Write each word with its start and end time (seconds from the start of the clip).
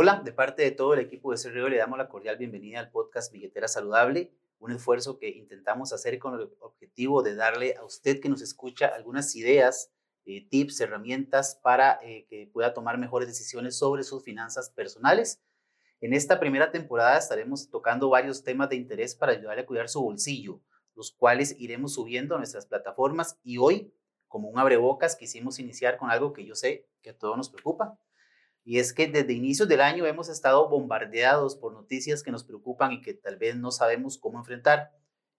Hola, 0.00 0.22
de 0.24 0.32
parte 0.32 0.62
de 0.62 0.70
todo 0.70 0.94
el 0.94 1.00
equipo 1.00 1.32
de 1.32 1.42
CRO 1.42 1.68
le 1.68 1.76
damos 1.76 1.98
la 1.98 2.08
cordial 2.08 2.36
bienvenida 2.36 2.78
al 2.78 2.88
podcast 2.88 3.32
Billetera 3.32 3.66
Saludable, 3.66 4.32
un 4.60 4.70
esfuerzo 4.70 5.18
que 5.18 5.28
intentamos 5.28 5.92
hacer 5.92 6.20
con 6.20 6.34
el 6.34 6.48
objetivo 6.60 7.24
de 7.24 7.34
darle 7.34 7.74
a 7.74 7.84
usted 7.84 8.20
que 8.20 8.28
nos 8.28 8.40
escucha 8.40 8.86
algunas 8.86 9.34
ideas, 9.34 9.90
eh, 10.24 10.46
tips, 10.48 10.80
herramientas 10.82 11.58
para 11.64 11.98
eh, 12.04 12.26
que 12.30 12.46
pueda 12.46 12.74
tomar 12.74 12.96
mejores 12.96 13.26
decisiones 13.26 13.76
sobre 13.76 14.04
sus 14.04 14.22
finanzas 14.22 14.70
personales. 14.70 15.42
En 16.00 16.14
esta 16.14 16.38
primera 16.38 16.70
temporada 16.70 17.18
estaremos 17.18 17.68
tocando 17.68 18.08
varios 18.08 18.44
temas 18.44 18.68
de 18.68 18.76
interés 18.76 19.16
para 19.16 19.32
ayudarle 19.32 19.62
a 19.62 19.66
cuidar 19.66 19.88
su 19.88 20.00
bolsillo, 20.00 20.60
los 20.94 21.10
cuales 21.10 21.56
iremos 21.58 21.94
subiendo 21.94 22.36
a 22.36 22.38
nuestras 22.38 22.66
plataformas 22.66 23.36
y 23.42 23.58
hoy, 23.58 23.92
como 24.28 24.48
un 24.48 24.60
abrebocas, 24.60 25.16
quisimos 25.16 25.58
iniciar 25.58 25.96
con 25.96 26.08
algo 26.08 26.32
que 26.32 26.44
yo 26.44 26.54
sé 26.54 26.86
que 27.02 27.10
a 27.10 27.18
todos 27.18 27.36
nos 27.36 27.50
preocupa, 27.50 27.98
y 28.68 28.80
es 28.80 28.92
que 28.92 29.06
desde 29.06 29.32
inicios 29.32 29.66
del 29.66 29.80
año 29.80 30.04
hemos 30.04 30.28
estado 30.28 30.68
bombardeados 30.68 31.56
por 31.56 31.72
noticias 31.72 32.22
que 32.22 32.30
nos 32.30 32.44
preocupan 32.44 32.92
y 32.92 33.00
que 33.00 33.14
tal 33.14 33.38
vez 33.38 33.56
no 33.56 33.70
sabemos 33.70 34.18
cómo 34.18 34.38
enfrentar. 34.38 34.90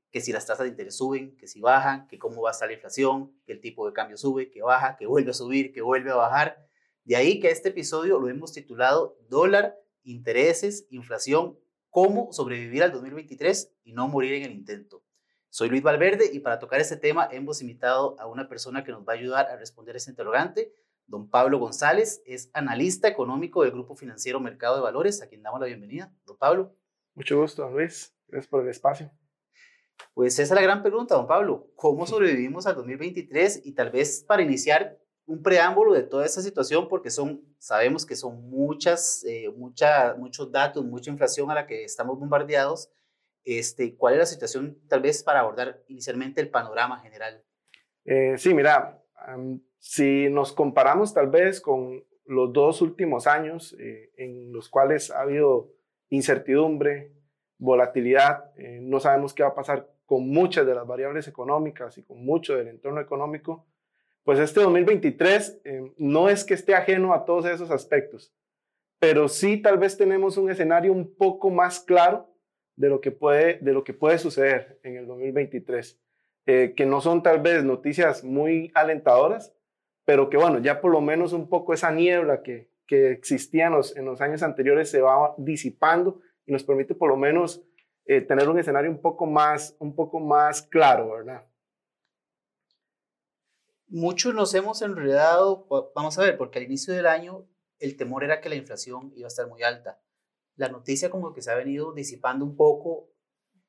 Que 0.09 0.19
si 0.19 0.31
las 0.33 0.47
tasas 0.47 0.63
de 0.63 0.69
interés 0.69 0.97
suben, 0.97 1.37
que 1.37 1.45
si 1.45 1.61
bajan, 1.61 2.07
que 2.07 2.17
cómo 2.17 2.41
va 2.41 2.49
a 2.49 2.53
estar 2.53 2.67
la 2.67 2.73
inflación, 2.73 3.31
que 3.45 3.51
el 3.51 3.61
tipo 3.61 3.85
de 3.85 3.93
cambio 3.93 4.17
sube, 4.17 4.49
que 4.49 4.63
baja, 4.63 4.95
que 4.97 5.05
vuelve 5.05 5.29
a 5.29 5.35
subir, 5.35 5.71
que 5.71 5.83
vuelve 5.83 6.09
a 6.09 6.15
bajar. 6.15 6.65
De 7.03 7.17
ahí 7.17 7.39
que 7.39 7.51
este 7.51 7.69
episodio 7.69 8.17
lo 8.17 8.29
hemos 8.29 8.51
titulado 8.51 9.15
Dólar, 9.29 9.77
Intereses, 10.01 10.87
Inflación, 10.89 11.55
cómo 11.91 12.33
sobrevivir 12.33 12.81
al 12.81 12.91
2023 12.91 13.75
y 13.83 13.93
no 13.93 14.07
morir 14.07 14.33
en 14.33 14.45
el 14.45 14.53
intento. 14.53 15.03
Soy 15.51 15.69
Luis 15.69 15.83
Valverde 15.83 16.31
y 16.33 16.39
para 16.39 16.57
tocar 16.57 16.81
este 16.81 16.97
tema 16.97 17.29
hemos 17.31 17.61
invitado 17.61 18.19
a 18.19 18.25
una 18.25 18.49
persona 18.49 18.83
que 18.83 18.91
nos 18.91 19.07
va 19.07 19.13
a 19.13 19.17
ayudar 19.17 19.45
a 19.49 19.55
responder 19.55 19.97
ese 19.97 20.09
interrogante. 20.09 20.73
Don 21.09 21.27
Pablo 21.27 21.57
González 21.57 22.21
es 22.25 22.51
analista 22.53 23.07
económico 23.07 23.63
del 23.63 23.71
Grupo 23.71 23.95
Financiero 23.95 24.39
Mercado 24.39 24.75
de 24.75 24.83
Valores, 24.83 25.23
a 25.23 25.27
quien 25.27 25.41
damos 25.41 25.59
la 25.59 25.65
bienvenida. 25.65 26.13
Don 26.25 26.37
Pablo. 26.37 26.75
Mucho 27.15 27.41
gusto, 27.41 27.63
don 27.63 27.73
Luis. 27.73 28.15
Gracias 28.27 28.47
por 28.47 28.61
el 28.61 28.69
espacio. 28.69 29.11
Pues 30.13 30.33
esa 30.33 30.43
es 30.43 30.51
la 30.51 30.61
gran 30.61 30.83
pregunta, 30.83 31.15
don 31.15 31.25
Pablo. 31.25 31.71
¿Cómo 31.75 32.05
sobrevivimos 32.05 32.67
al 32.67 32.75
2023? 32.75 33.65
Y 33.65 33.73
tal 33.73 33.89
vez 33.89 34.23
para 34.23 34.43
iniciar 34.43 34.99
un 35.25 35.41
preámbulo 35.41 35.93
de 35.93 36.03
toda 36.03 36.27
esta 36.27 36.41
situación, 36.41 36.87
porque 36.87 37.09
son, 37.09 37.41
sabemos 37.57 38.05
que 38.05 38.15
son 38.15 38.47
muchas, 38.47 39.23
eh, 39.25 39.51
mucha, 39.55 40.13
muchos 40.13 40.51
datos, 40.51 40.85
mucha 40.85 41.09
inflación 41.09 41.49
a 41.49 41.55
la 41.55 41.65
que 41.65 41.83
estamos 41.83 42.19
bombardeados. 42.19 42.91
Este, 43.43 43.95
¿Cuál 43.95 44.13
es 44.13 44.19
la 44.19 44.25
situación 44.27 44.79
tal 44.87 45.01
vez 45.01 45.23
para 45.23 45.39
abordar 45.39 45.83
inicialmente 45.87 46.39
el 46.39 46.49
panorama 46.49 46.99
general? 46.99 47.43
Eh, 48.05 48.35
sí, 48.37 48.53
mira, 48.53 49.03
si 49.79 50.29
nos 50.29 50.53
comparamos 50.53 51.13
tal 51.13 51.29
vez 51.29 51.61
con 51.61 52.03
los 52.25 52.53
dos 52.53 52.81
últimos 52.81 53.25
años 53.25 53.75
eh, 53.79 54.11
en 54.17 54.53
los 54.53 54.69
cuales 54.69 55.09
ha 55.09 55.21
habido 55.21 55.71
incertidumbre, 56.09 57.11
volatilidad, 57.57 58.51
eh, 58.57 58.79
no 58.81 58.99
sabemos 58.99 59.33
qué 59.33 59.43
va 59.43 59.49
a 59.49 59.55
pasar 59.55 59.89
con 60.05 60.29
muchas 60.29 60.65
de 60.65 60.75
las 60.75 60.85
variables 60.85 61.27
económicas 61.27 61.97
y 61.97 62.03
con 62.03 62.23
mucho 62.23 62.55
del 62.55 62.67
entorno 62.67 63.01
económico, 63.01 63.65
pues 64.23 64.37
este 64.39 64.59
2023 64.59 65.61
eh, 65.63 65.93
no 65.97 66.29
es 66.29 66.43
que 66.43 66.53
esté 66.53 66.75
ajeno 66.75 67.13
a 67.13 67.25
todos 67.25 67.45
esos 67.45 67.71
aspectos, 67.71 68.33
pero 68.99 69.27
sí 69.27 69.57
tal 69.57 69.77
vez 69.77 69.97
tenemos 69.97 70.37
un 70.37 70.51
escenario 70.51 70.91
un 70.91 71.15
poco 71.15 71.49
más 71.49 71.79
claro 71.79 72.29
de 72.75 72.89
lo 72.89 73.01
que 73.01 73.11
puede, 73.11 73.59
de 73.61 73.73
lo 73.73 73.83
que 73.83 73.93
puede 73.93 74.19
suceder 74.19 74.79
en 74.83 74.97
el 74.97 75.07
2023, 75.07 75.99
que 76.45 76.85
no 76.87 76.99
son 76.99 77.21
tal 77.21 77.41
vez 77.41 77.63
noticias 77.63 78.23
muy 78.23 78.71
alentadoras, 78.73 79.53
pero 80.09 80.27
que 80.27 80.37
bueno, 80.37 80.57
ya 80.57 80.81
por 80.81 80.91
lo 80.91 81.01
menos 81.01 81.33
un 81.33 81.47
poco 81.47 81.71
esa 81.71 81.91
niebla 81.91 82.41
que, 82.41 82.71
que 82.87 83.11
existía 83.11 83.67
en 83.67 83.73
los, 84.05 84.21
años 84.21 84.41
anteriores 84.41 84.89
se 84.89 85.01
va 85.01 85.35
disipando 85.37 86.19
y 86.47 86.51
nos 86.51 86.63
permite 86.63 86.95
por 86.95 87.09
lo 87.09 87.15
menos 87.15 87.61
eh, 88.05 88.19
tener 88.21 88.49
un 88.49 88.57
escenario 88.57 88.89
un 88.89 89.01
poco 89.03 89.27
más, 89.27 89.75
un 89.77 89.93
poco 89.93 90.19
más 90.19 90.63
claro, 90.63 91.11
¿verdad? 91.11 91.45
Muchos 93.87 94.33
nos 94.33 94.51
hemos 94.55 94.81
enredado, 94.81 95.67
vamos 95.93 96.17
a 96.17 96.23
ver, 96.23 96.39
porque 96.39 96.57
al 96.57 96.65
inicio 96.65 96.91
del 96.95 97.05
año 97.05 97.47
el 97.77 97.95
temor 97.95 98.23
era 98.23 98.41
que 98.41 98.49
la 98.49 98.55
inflación 98.55 99.13
iba 99.15 99.27
a 99.27 99.33
estar 99.33 99.47
muy 99.47 99.61
alta. 99.61 100.01
La 100.55 100.69
noticia 100.69 101.11
como 101.11 101.33
que 101.33 101.43
se 101.43 101.51
ha 101.51 101.55
venido 101.55 101.93
disipando 101.93 102.45
un 102.45 102.55
poco 102.55 103.11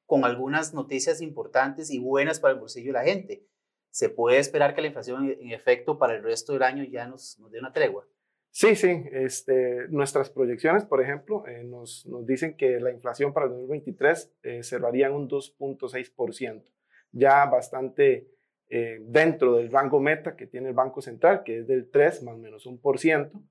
con 0.06 0.24
algunas 0.24 0.72
noticias 0.72 1.20
importantes 1.20 1.90
y 1.90 1.98
buenas 1.98 2.40
para 2.40 2.54
el 2.54 2.60
bolsillo 2.60 2.94
de 2.94 2.98
la 2.98 3.04
gente. 3.04 3.46
¿Se 3.90 4.08
puede 4.08 4.38
esperar 4.38 4.74
que 4.74 4.80
la 4.80 4.88
inflación 4.88 5.30
en 5.30 5.50
efecto 5.50 5.98
para 5.98 6.14
el 6.14 6.22
resto 6.22 6.52
del 6.52 6.62
año 6.62 6.84
ya 6.84 7.06
nos, 7.06 7.38
nos 7.38 7.50
dé 7.50 7.58
una 7.58 7.72
tregua? 7.72 8.06
Sí, 8.50 8.74
sí. 8.74 9.04
Este, 9.12 9.86
nuestras 9.88 10.30
proyecciones, 10.30 10.84
por 10.84 11.02
ejemplo, 11.02 11.46
eh, 11.46 11.62
nos, 11.62 12.06
nos, 12.06 12.26
dicen 12.26 12.56
que 12.56 12.80
la 12.80 12.90
inflación 12.90 13.32
para 13.32 13.46
el 13.46 13.52
2023 13.52 14.32
eh, 14.42 14.62
cerraría 14.62 15.06
en 15.06 15.12
un 15.12 15.28
2.6%, 15.28 16.64
ya 17.12 17.46
bastante 17.46 18.28
eh, 18.72 18.98
dentro 19.02 19.56
del 19.56 19.72
rango 19.72 19.98
meta 19.98 20.36
que 20.36 20.46
tiene 20.46 20.68
el 20.68 20.74
Banco 20.74 21.02
Central, 21.02 21.42
que 21.42 21.58
es 21.58 21.66
del 21.66 21.90
3 21.90 22.22
más 22.22 22.34
o 22.34 22.38
menos 22.38 22.66
un 22.66 22.80
por 22.80 23.00
ciento. 23.00 23.42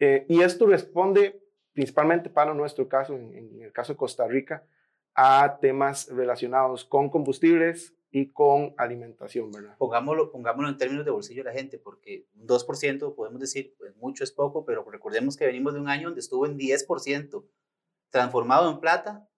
Eh, 0.00 0.26
y 0.28 0.42
esto 0.42 0.66
responde 0.66 1.40
principalmente 1.72 2.28
para 2.28 2.54
nuestro 2.54 2.88
caso, 2.88 3.14
en 3.14 3.62
el 3.62 3.72
caso 3.72 3.92
de 3.92 3.96
Costa 3.96 4.26
Rica, 4.26 4.64
a 5.14 5.58
temas 5.60 6.08
relacionados 6.08 6.84
con 6.84 7.08
combustibles, 7.08 7.94
y 8.14 8.30
con 8.30 8.74
alimentación, 8.78 9.50
¿verdad? 9.50 9.74
Pongámoslo, 9.76 10.30
pongámoslo 10.30 10.68
en 10.68 10.78
términos 10.78 11.04
de 11.04 11.10
bolsillo 11.10 11.42
de 11.42 11.50
la 11.50 11.52
gente, 11.52 11.78
porque 11.78 12.28
un 12.36 12.46
2% 12.46 13.12
podemos 13.16 13.40
decir, 13.40 13.74
pues 13.76 13.96
mucho 13.96 14.22
es 14.22 14.30
poco, 14.30 14.64
pero 14.64 14.88
recordemos 14.88 15.36
que 15.36 15.46
venimos 15.46 15.74
de 15.74 15.80
un 15.80 15.88
año 15.88 16.06
donde 16.06 16.20
estuvo 16.20 16.46
en 16.46 16.56
10%, 16.56 17.44
transformado 18.10 18.70
en 18.70 18.78
plata. 18.78 19.28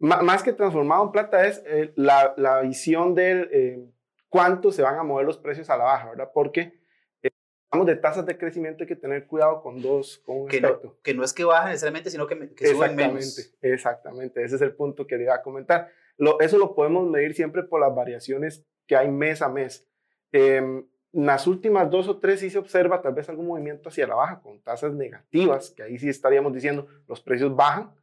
más 0.00 0.42
que 0.42 0.52
transformado 0.52 1.04
en 1.04 1.12
plata 1.12 1.46
es 1.46 1.62
eh, 1.64 1.92
la, 1.94 2.34
la, 2.36 2.62
visión 2.62 3.14
de 3.14 3.48
eh, 3.52 3.88
cuánto 4.28 4.72
se 4.72 4.82
van 4.82 4.98
a 4.98 5.04
mover 5.04 5.24
los 5.24 5.38
precios 5.38 5.70
a 5.70 5.76
la 5.76 5.84
baja, 5.84 6.10
¿verdad? 6.10 6.32
Porque 6.34 6.80
eh, 7.22 7.30
hablamos 7.70 7.86
de 7.86 8.00
tasas 8.00 8.26
de 8.26 8.36
crecimiento 8.36 8.82
hay 8.82 8.88
que 8.88 8.96
tener 8.96 9.28
cuidado 9.28 9.62
con 9.62 9.80
dos, 9.80 10.20
con 10.26 10.38
un 10.38 10.48
que 10.48 10.60
No, 10.60 10.98
que 11.04 11.14
no 11.14 11.22
es 11.22 11.32
que 11.32 11.44
bajen 11.44 11.68
necesariamente, 11.68 12.10
sino 12.10 12.26
que, 12.26 12.52
que 12.52 12.66
suban 12.66 12.96
menos. 12.96 13.54
Exactamente, 13.60 14.42
ese 14.42 14.56
es 14.56 14.62
el 14.62 14.74
punto 14.74 15.06
que 15.06 15.16
le 15.16 15.22
iba 15.22 15.36
a 15.36 15.42
comentar 15.42 16.01
eso 16.40 16.58
lo 16.58 16.74
podemos 16.74 17.08
medir 17.08 17.34
siempre 17.34 17.62
por 17.62 17.80
las 17.80 17.94
variaciones 17.94 18.64
que 18.86 18.96
hay 18.96 19.10
mes 19.10 19.42
a 19.42 19.48
mes. 19.48 19.88
Eh, 20.32 20.84
en 21.12 21.26
las 21.26 21.46
últimas 21.46 21.90
dos 21.90 22.08
o 22.08 22.18
tres 22.18 22.40
sí 22.40 22.48
se 22.48 22.58
observa 22.58 23.02
tal 23.02 23.12
vez 23.14 23.28
algún 23.28 23.46
movimiento 23.46 23.90
hacia 23.90 24.06
la 24.06 24.14
baja 24.14 24.40
con 24.40 24.60
tasas 24.62 24.94
negativas, 24.94 25.70
que 25.70 25.82
ahí 25.82 25.98
sí 25.98 26.08
estaríamos 26.08 26.54
diciendo 26.54 26.86
los 27.06 27.20
precios 27.20 27.54
bajan. 27.54 27.94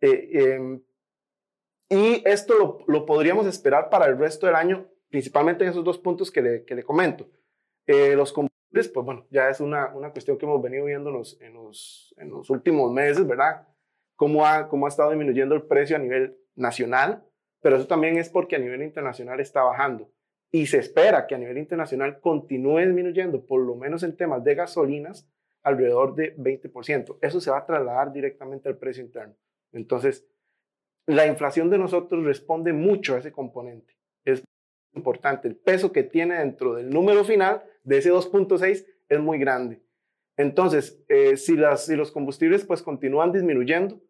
Eh, 0.00 0.54
em, 0.54 0.82
y 1.88 2.22
esto 2.28 2.58
lo, 2.58 2.78
lo, 2.86 3.06
podríamos 3.06 3.46
esperar 3.46 3.88
para 3.90 4.06
el 4.06 4.18
resto 4.18 4.46
del 4.46 4.56
año, 4.56 4.88
principalmente 5.08 5.64
en 5.64 5.70
esos 5.70 5.84
dos 5.84 5.98
puntos 5.98 6.30
que 6.30 6.42
le, 6.42 6.64
que 6.64 6.74
le 6.74 6.82
comento. 6.82 7.28
Eh, 7.86 8.16
los 8.16 8.32
combustibles, 8.32 8.88
pues 8.88 9.06
bueno, 9.06 9.26
ya 9.30 9.48
es 9.48 9.60
una, 9.60 9.94
una 9.94 10.10
cuestión 10.10 10.38
que 10.38 10.46
hemos 10.46 10.62
venido 10.62 10.84
viendo 10.86 11.10
en 11.10 11.16
los, 11.16 11.40
en 11.40 11.54
los, 11.54 12.14
en 12.18 12.30
los 12.30 12.50
últimos 12.50 12.92
meses, 12.92 13.26
¿verdad? 13.26 13.66
Cómo 14.16 14.46
ha, 14.46 14.68
cómo 14.68 14.86
ha 14.86 14.88
estado 14.88 15.10
disminuyendo 15.10 15.54
el 15.54 15.62
precio 15.62 15.96
a 15.96 16.00
nivel 16.00 16.36
nacional 16.54 17.24
pero 17.60 17.76
eso 17.76 17.86
también 17.86 18.18
es 18.18 18.28
porque 18.28 18.56
a 18.56 18.58
nivel 18.58 18.82
internacional 18.82 19.40
está 19.40 19.62
bajando 19.62 20.10
y 20.52 20.66
se 20.66 20.78
espera 20.78 21.26
que 21.26 21.34
a 21.34 21.38
nivel 21.38 21.58
internacional 21.58 22.20
continúe 22.20 22.80
disminuyendo, 22.80 23.44
por 23.44 23.60
lo 23.60 23.76
menos 23.76 24.02
en 24.02 24.16
temas 24.16 24.42
de 24.42 24.54
gasolinas, 24.56 25.28
alrededor 25.62 26.14
de 26.14 26.36
20%. 26.36 27.18
Eso 27.20 27.40
se 27.40 27.50
va 27.50 27.58
a 27.58 27.66
trasladar 27.66 28.12
directamente 28.12 28.68
al 28.68 28.76
precio 28.76 29.04
interno. 29.04 29.36
Entonces, 29.72 30.26
la 31.06 31.26
inflación 31.26 31.70
de 31.70 31.78
nosotros 31.78 32.24
responde 32.24 32.72
mucho 32.72 33.14
a 33.14 33.18
ese 33.18 33.30
componente. 33.30 33.96
Es 34.24 34.42
importante. 34.94 35.48
El 35.48 35.56
peso 35.56 35.92
que 35.92 36.02
tiene 36.02 36.38
dentro 36.38 36.74
del 36.74 36.90
número 36.90 37.24
final 37.24 37.62
de 37.84 37.98
ese 37.98 38.12
2.6 38.12 38.86
es 39.08 39.20
muy 39.20 39.38
grande. 39.38 39.82
Entonces, 40.36 41.02
eh, 41.08 41.36
si, 41.36 41.56
las, 41.56 41.86
si 41.86 41.96
los 41.96 42.10
combustibles 42.10 42.64
pues 42.64 42.82
continúan 42.82 43.32
disminuyendo, 43.32 44.00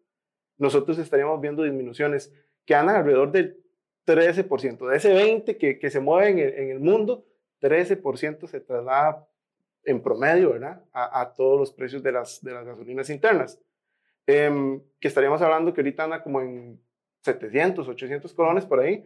nosotros 0.57 0.97
estaríamos 0.97 1.41
viendo 1.41 1.63
disminuciones 1.63 2.33
que 2.65 2.75
andan 2.75 2.97
alrededor 2.97 3.31
del 3.31 3.57
13%. 4.05 4.89
De 4.89 4.97
ese 4.97 5.13
20% 5.13 5.57
que, 5.57 5.79
que 5.79 5.89
se 5.89 5.99
mueve 5.99 6.29
en 6.29 6.39
en 6.39 6.69
el, 6.71 6.79
mundo, 6.79 7.25
13% 7.61 8.47
se 8.47 8.59
traslada 8.61 9.27
en 9.83 10.01
promedio 10.01 10.51
¿verdad? 10.51 10.83
A, 10.93 11.21
a, 11.21 11.33
todos 11.33 11.59
los 11.59 11.71
precios 11.71 12.03
de 12.03 12.11
las, 12.11 12.41
de 12.41 12.51
las 12.51 12.65
gasolinas 12.65 13.09
internas. 13.09 13.59
Eh, 14.27 14.79
que 14.99 15.07
estaríamos 15.07 15.41
hablando 15.41 15.73
que 15.73 15.81
ahorita 15.81 16.03
anda 16.03 16.23
como 16.23 16.41
en 16.41 16.79
700, 17.23 17.87
800 17.87 18.33
colones 18.33 18.65
por 18.65 18.79
ahí, 18.79 19.03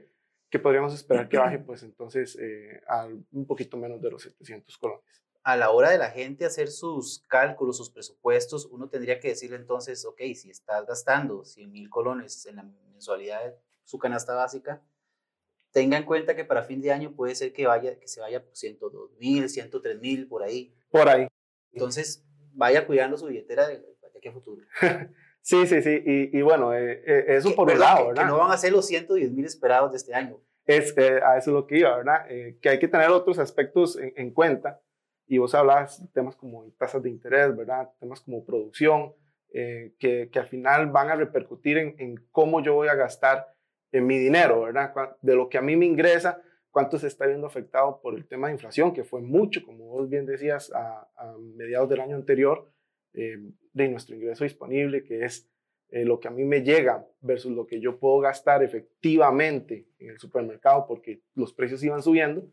que 0.49 0.59
podríamos 0.59 0.93
esperar 0.93 1.27
que 1.27 1.37
baje 1.37 1.59
pues 1.59 1.83
entonces 1.83 2.37
eh, 2.39 2.81
a 2.87 3.07
un 3.31 3.45
poquito 3.45 3.77
menos 3.77 4.01
de 4.01 4.11
los 4.11 4.21
700 4.23 4.77
colones. 4.77 5.03
A 5.43 5.55
la 5.55 5.69
hora 5.69 5.91
de 5.91 5.97
la 5.97 6.09
gente 6.09 6.45
hacer 6.45 6.69
sus 6.69 7.23
cálculos, 7.27 7.77
sus 7.77 7.91
presupuestos, 7.91 8.65
uno 8.65 8.89
tendría 8.89 9.19
que 9.19 9.29
decirle 9.29 9.57
entonces, 9.57 10.03
ok, 10.05 10.21
si 10.33 10.49
estás 10.49 10.85
gastando 10.87 11.45
100 11.45 11.71
mil 11.71 11.89
colones 11.89 12.45
en 12.47 12.55
la 12.55 12.63
mensualidad 12.95 13.43
de 13.43 13.55
su 13.83 13.99
canasta 13.99 14.33
básica, 14.33 14.81
tenga 15.71 15.97
en 15.97 16.05
cuenta 16.05 16.35
que 16.35 16.45
para 16.45 16.63
fin 16.63 16.81
de 16.81 16.91
año 16.91 17.13
puede 17.15 17.35
ser 17.35 17.51
que, 17.51 17.67
vaya, 17.67 17.99
que 17.99 18.07
se 18.07 18.21
vaya 18.21 18.43
por 18.43 18.55
102 18.55 19.11
mil, 19.19 19.49
103 19.49 19.99
mil, 19.99 20.27
por 20.27 20.41
ahí. 20.41 20.73
Por 20.89 21.09
ahí. 21.09 21.27
Entonces, 21.73 22.25
vaya 22.53 22.87
cuidando 22.87 23.17
su 23.17 23.27
billetera 23.27 23.67
de, 23.67 23.75
aquí 23.75 24.19
qué 24.21 24.31
futuro. 24.31 24.65
sí, 25.41 25.67
sí, 25.67 25.81
sí. 25.81 26.01
Y, 26.05 26.41
bueno, 26.41 26.73
eh, 26.73 27.03
eh, 27.05 27.25
eso 27.27 27.53
por 27.53 27.69
un 27.69 27.77
lado, 27.77 28.07
¿verdad? 28.07 28.23
Que 28.23 28.29
no 28.29 28.37
van 28.37 28.51
a 28.51 28.57
ser 28.57 28.71
los 28.71 28.87
110 28.87 29.31
mil 29.31 29.45
esperados 29.45 29.91
de 29.91 29.97
este 29.97 30.13
año. 30.13 30.39
Es, 30.65 30.97
a 30.97 31.37
eso 31.37 31.51
es 31.51 31.53
lo 31.53 31.67
que 31.67 31.79
iba, 31.79 31.95
¿verdad? 31.95 32.25
que 32.59 32.69
hay 32.69 32.79
que 32.79 32.87
tener 32.87 33.09
otros 33.09 33.37
aspectos 33.37 33.99
en, 33.99 34.31
cuenta. 34.31 34.81
Y 35.27 35.37
vos 35.37 35.53
hablabas 35.53 36.01
de 36.01 36.07
temas 36.07 36.35
como 36.35 36.65
tasas 36.77 37.03
de 37.03 37.09
interés, 37.09 37.55
¿verdad? 37.55 37.91
Temas 37.99 38.21
como 38.21 38.45
producción, 38.45 39.13
que, 39.51 40.29
que, 40.31 40.39
al 40.39 40.47
final 40.47 40.91
van 40.91 41.09
a 41.09 41.15
repercutir 41.15 41.77
en, 41.77 41.95
en 41.97 42.15
cómo 42.31 42.61
yo 42.61 42.73
voy 42.73 42.89
a 42.89 42.95
gastar 42.95 43.55
en 43.91 44.05
mi 44.05 44.17
dinero, 44.17 44.63
¿verdad? 44.63 44.93
De 45.21 45.35
lo 45.35 45.47
que 45.47 45.57
a 45.57 45.61
mí 45.61 45.77
me 45.77 45.85
ingresa, 45.85 46.41
cuánto 46.71 46.99
se 46.99 47.07
está 47.07 47.25
viendo 47.25 47.47
afectado 47.47 48.01
por 48.01 48.15
el 48.15 48.27
tema 48.27 48.47
de 48.47 48.53
inflación, 48.53 48.93
que 48.93 49.05
fue 49.05 49.21
mucho, 49.21 49.63
como 49.65 49.85
vos 49.85 50.09
bien 50.09 50.25
decías, 50.25 50.69
a, 50.75 51.07
mediados 51.55 51.87
del 51.87 52.01
año 52.01 52.17
anterior, 52.17 52.69
eh, 53.13 53.37
de 53.71 53.87
nuestro 53.87 54.15
ingreso 54.15 54.43
disponible, 54.43 55.03
que 55.03 55.23
es 55.23 55.49
eh, 55.89 56.03
lo 56.03 56.19
que 56.19 56.27
a 56.27 56.31
mí 56.31 56.43
me 56.43 56.61
llega 56.61 57.07
versus 57.21 57.53
lo 57.53 57.65
que 57.65 57.79
yo 57.79 57.97
puedo 57.97 58.19
gastar 58.19 58.61
efectivamente 58.63 59.87
en 59.99 60.09
el 60.09 60.19
supermercado 60.19 60.85
porque 60.87 61.21
los 61.35 61.53
precios 61.53 61.81
iban 61.81 62.03
subiendo, 62.03 62.45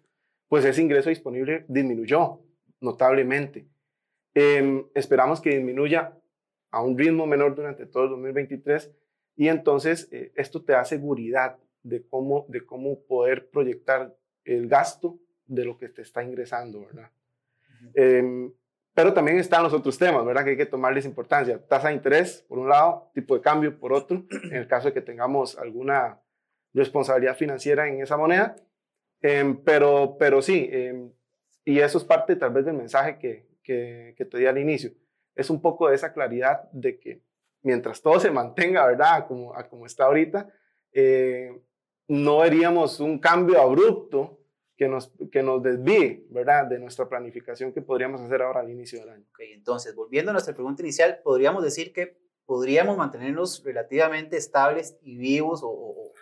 pues 0.48 0.64
ese 0.64 0.82
ingreso 0.82 1.08
disponible 1.08 1.64
disminuyó 1.66 2.40
notablemente. 2.80 3.66
Em, 4.34 4.86
esperamos 4.94 5.40
que 5.40 5.50
disminuya 5.50 6.16
a 6.72 6.82
un 6.82 6.98
ritmo 6.98 7.26
menor 7.26 7.54
durante 7.54 7.86
todo 7.86 8.04
el 8.04 8.10
2023 8.10 8.90
y 9.36 9.48
entonces 9.48 10.08
eh, 10.10 10.32
esto 10.34 10.64
te 10.64 10.72
da 10.72 10.84
seguridad 10.84 11.58
de 11.82 12.04
cómo, 12.06 12.46
de 12.48 12.64
cómo 12.64 13.00
poder 13.04 13.50
proyectar 13.50 14.16
el 14.44 14.68
gasto 14.68 15.18
de 15.46 15.64
lo 15.64 15.78
que 15.78 15.88
te 15.88 16.02
está 16.02 16.24
ingresando, 16.24 16.86
¿verdad? 16.86 17.10
Em, 17.94 18.52
pero 18.94 19.12
también 19.12 19.38
están 19.38 19.62
los 19.62 19.72
otros 19.72 19.98
temas, 19.98 20.24
¿verdad? 20.24 20.44
Que 20.44 20.50
hay 20.50 20.56
que 20.56 20.66
tomarles 20.66 21.04
importancia. 21.04 21.60
Tasa 21.66 21.88
de 21.88 21.94
interés, 21.94 22.44
por 22.48 22.58
un 22.58 22.68
lado, 22.68 23.10
tipo 23.14 23.34
de 23.34 23.40
cambio, 23.40 23.78
por 23.78 23.92
otro, 23.92 24.24
en 24.30 24.56
el 24.56 24.66
caso 24.66 24.88
de 24.88 24.94
que 24.94 25.00
tengamos 25.00 25.58
alguna 25.58 26.20
responsabilidad 26.72 27.36
financiera 27.36 27.88
en 27.88 28.00
esa 28.00 28.16
moneda. 28.16 28.56
Em, 29.20 29.56
pero, 29.56 30.16
pero 30.18 30.40
sí, 30.42 30.68
em, 30.70 31.10
y 31.64 31.80
eso 31.80 31.98
es 31.98 32.04
parte 32.04 32.36
tal 32.36 32.52
vez 32.52 32.64
del 32.64 32.74
mensaje 32.74 33.18
que, 33.18 33.46
que, 33.62 34.14
que 34.16 34.24
te 34.24 34.38
di 34.38 34.46
al 34.46 34.58
inicio. 34.58 34.92
Es 35.34 35.50
un 35.50 35.60
poco 35.60 35.88
de 35.88 35.94
esa 35.94 36.12
claridad 36.12 36.70
de 36.72 36.98
que 36.98 37.22
mientras 37.62 38.02
todo 38.02 38.20
se 38.20 38.30
mantenga, 38.30 38.86
¿verdad? 38.86 39.26
Como, 39.26 39.54
como 39.70 39.86
está 39.86 40.04
ahorita, 40.04 40.52
eh, 40.92 41.60
no 42.08 42.38
veríamos 42.38 43.00
un 43.00 43.18
cambio 43.18 43.60
abrupto 43.60 44.38
que 44.76 44.88
nos, 44.88 45.12
que 45.30 45.42
nos 45.42 45.62
desvíe, 45.62 46.26
¿verdad? 46.30 46.66
De 46.66 46.78
nuestra 46.78 47.08
planificación 47.08 47.72
que 47.72 47.82
podríamos 47.82 48.20
hacer 48.20 48.42
ahora 48.42 48.60
al 48.60 48.70
inicio 48.70 49.00
del 49.00 49.10
año. 49.10 49.24
Okay, 49.30 49.52
entonces, 49.52 49.94
volviendo 49.94 50.30
a 50.30 50.32
nuestra 50.32 50.54
pregunta 50.54 50.82
inicial, 50.82 51.20
podríamos 51.22 51.62
decir 51.62 51.92
que 51.92 52.20
podríamos 52.46 52.96
mantenernos 52.96 53.62
relativamente 53.64 54.36
estables 54.36 54.98
y 55.02 55.16
vivos 55.16 55.62
o, 55.62 56.12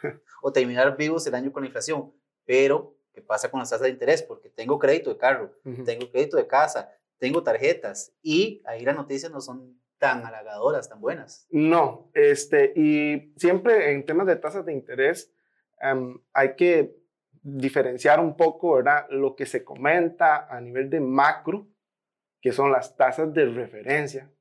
o, 0.42 0.52
terminar 0.52 0.96
vivos 0.96 1.26
el 1.26 1.34
año 1.34 1.52
con 1.52 1.62
la 1.62 1.68
inflación, 1.68 2.12
pero 2.44 2.94
¿qué 3.12 3.22
pasa 3.22 3.50
con 3.50 3.60
las 3.60 3.70
tasas 3.70 3.86
de 3.86 3.90
interés? 3.90 4.22
Porque 4.22 4.50
tengo 4.50 4.78
crédito 4.78 5.10
de 5.10 5.16
carro, 5.16 5.56
tengo 5.84 6.10
crédito 6.10 6.36
de 6.36 6.46
casa, 6.46 6.92
tengo 7.20 7.44
tarjetas 7.44 8.16
y 8.22 8.62
ahí 8.66 8.84
las 8.84 8.96
noticias 8.96 9.30
no 9.30 9.40
son 9.40 9.78
tan 9.98 10.24
halagadoras, 10.24 10.88
tan 10.88 11.00
buenas. 11.00 11.46
No, 11.50 12.10
este, 12.14 12.72
y 12.74 13.34
siempre 13.36 13.92
en 13.92 14.06
temas 14.06 14.26
de 14.26 14.36
tasas 14.36 14.64
de 14.64 14.72
interés 14.72 15.32
em, 15.80 16.18
hay 16.32 16.56
que 16.56 16.96
diferenciar 17.42 18.18
un 18.18 18.36
poco, 18.36 18.74
¿verdad? 18.76 19.06
Lo 19.10 19.36
que 19.36 19.44
se 19.44 19.62
comenta 19.62 20.46
a 20.48 20.60
nivel 20.60 20.88
de 20.88 21.00
macro, 21.00 21.68
que 22.40 22.52
son 22.52 22.72
las 22.72 22.96
tasas 22.96 23.32
de 23.34 23.44
referencia, 23.44 24.32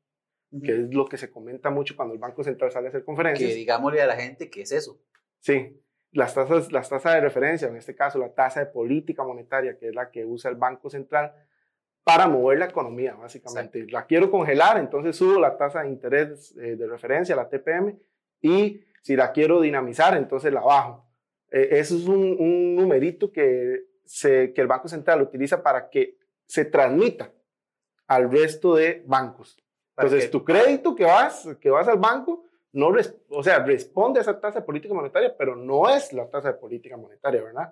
que 0.64 0.72
es 0.72 0.94
lo 0.94 1.06
que 1.06 1.18
se 1.18 1.30
comenta 1.30 1.70
mucho 1.70 1.96
cuando 1.96 2.14
el 2.14 2.20
Banco 2.20 2.44
Central 2.44 2.72
sale 2.72 2.88
a 2.88 2.90
hacer 2.90 3.04
conferencias. 3.04 3.50
Que 3.50 3.56
digámosle 3.56 4.02
a 4.02 4.08
la 4.08 4.16
gente 4.16 4.50
qué 4.50 4.62
es 4.62 4.72
eso. 4.72 5.02
Sí, 5.40 5.78
las 6.12 6.34
tasas, 6.34 6.72
las 6.72 6.90
tasas 6.90 7.14
de 7.14 7.22
referencia, 7.22 7.68
en 7.68 7.76
este 7.76 7.96
caso 7.96 8.18
la 8.18 8.34
tasa 8.34 8.62
de 8.62 8.66
política 8.68 9.24
monetaria, 9.24 9.78
que 9.78 9.90
es 9.90 9.96
la 9.96 10.10
que 10.10 10.26
usa 10.26 10.50
el 10.50 10.58
Banco 10.58 10.90
Central, 10.90 11.34
para 12.10 12.28
mover 12.28 12.58
la 12.58 12.66
economía, 12.66 13.14
básicamente. 13.14 13.86
La 13.92 14.08
quiero 14.08 14.32
congelar, 14.32 14.80
entonces 14.80 15.16
subo 15.16 15.40
la 15.40 15.56
tasa 15.56 15.84
de 15.84 15.90
interés 15.90 16.56
eh, 16.58 16.76
de 16.76 16.88
referencia, 16.88 17.36
la 17.36 17.48
TPM, 17.48 18.00
y 18.42 18.82
si 19.04 19.16
la 19.16 19.32
quiero 19.32 19.62
dinamizar, 19.62 20.18
entonces 20.18 20.52
la 20.52 20.62
bajo. 20.62 21.06
Eh, 21.52 21.68
eso 21.74 21.96
es 21.96 22.08
un, 22.08 22.76
numerito 22.76 23.32
que, 23.32 23.86
se, 24.06 24.54
que 24.54 24.62
el 24.62 24.66
Banco 24.66 24.88
Central 24.88 25.22
utiliza 25.22 25.62
para 25.62 25.88
que 25.92 26.18
se 26.48 26.66
transmita 26.66 27.32
al 28.08 28.32
resto 28.32 28.74
de 28.74 29.04
bancos. 29.06 29.60
Entonces, 29.96 30.32
tu 30.32 30.44
crédito 30.44 30.96
que 30.96 31.06
vas, 31.06 31.48
que 31.62 31.70
vas 31.70 31.88
al 31.88 32.00
banco, 32.00 32.44
no 32.72 32.92
o 33.30 33.44
sea, 33.44 33.60
responde 33.60 34.18
a 34.18 34.24
esa 34.24 34.40
tasa 34.40 34.62
de 34.62 34.66
política 34.66 34.96
monetaria, 34.96 35.38
pero 35.38 35.56
no 35.56 35.88
es 35.88 36.12
la 36.12 36.28
tasa 36.28 36.54
de 36.54 36.58
política 36.58 36.98
monetaria, 36.98 37.44
¿verdad? 37.44 37.72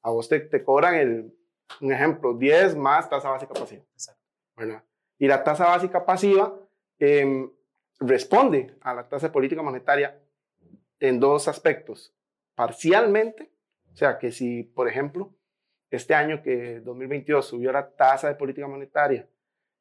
A 0.00 0.10
vos 0.10 0.26
te, 0.26 0.40
te 0.40 0.64
cobran 0.64 0.94
el 0.94 1.34
un 1.80 1.92
ejemplo, 1.92 2.34
10 2.34 2.76
más 2.76 3.08
tasa 3.08 3.30
básica 3.30 3.54
pasiva. 3.54 3.82
Exacto. 3.92 4.22
Y 5.18 5.26
la 5.26 5.42
tasa 5.42 5.66
básica 5.66 6.04
pasiva 6.04 6.54
em, 6.98 7.50
responde 8.00 8.76
a 8.80 8.94
la 8.94 9.08
tasa 9.08 9.28
de 9.28 9.32
política 9.32 9.62
monetaria 9.62 10.20
en 11.00 11.20
dos 11.20 11.48
aspectos. 11.48 12.14
Parcialmente, 12.54 13.52
o 13.92 13.96
sea 13.96 14.18
que 14.18 14.32
si, 14.32 14.62
por 14.62 14.88
ejemplo, 14.88 15.34
este 15.90 16.14
año 16.14 16.42
que 16.42 16.80
2022 16.80 17.46
subió 17.46 17.72
la 17.72 17.90
tasa 17.90 18.28
de 18.28 18.34
política 18.34 18.66
monetaria 18.66 19.28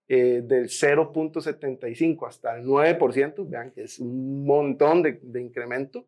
eh, 0.08 0.42
del 0.44 0.66
0.75 0.66 2.28
hasta 2.28 2.56
el 2.56 2.66
9%, 2.66 3.50
vean 3.50 3.72
que 3.72 3.84
es 3.84 4.00
un 4.00 4.46
montón 4.46 5.02
de, 5.02 5.20
de 5.22 5.42
incremento, 5.42 6.08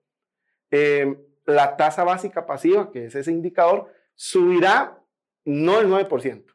em, 0.69 1.17
la 1.45 1.77
tasa 1.77 2.03
básica 2.03 2.45
pasiva, 2.45 2.91
que 2.91 3.05
es 3.05 3.15
ese 3.15 3.31
indicador, 3.31 3.91
subirá 4.15 4.99
no 5.45 5.79
el 5.79 5.87
9%, 5.87 6.45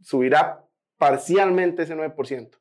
subirá 0.00 0.66
parcialmente 0.98 1.82
ese 1.82 1.96
9%. 1.96 2.58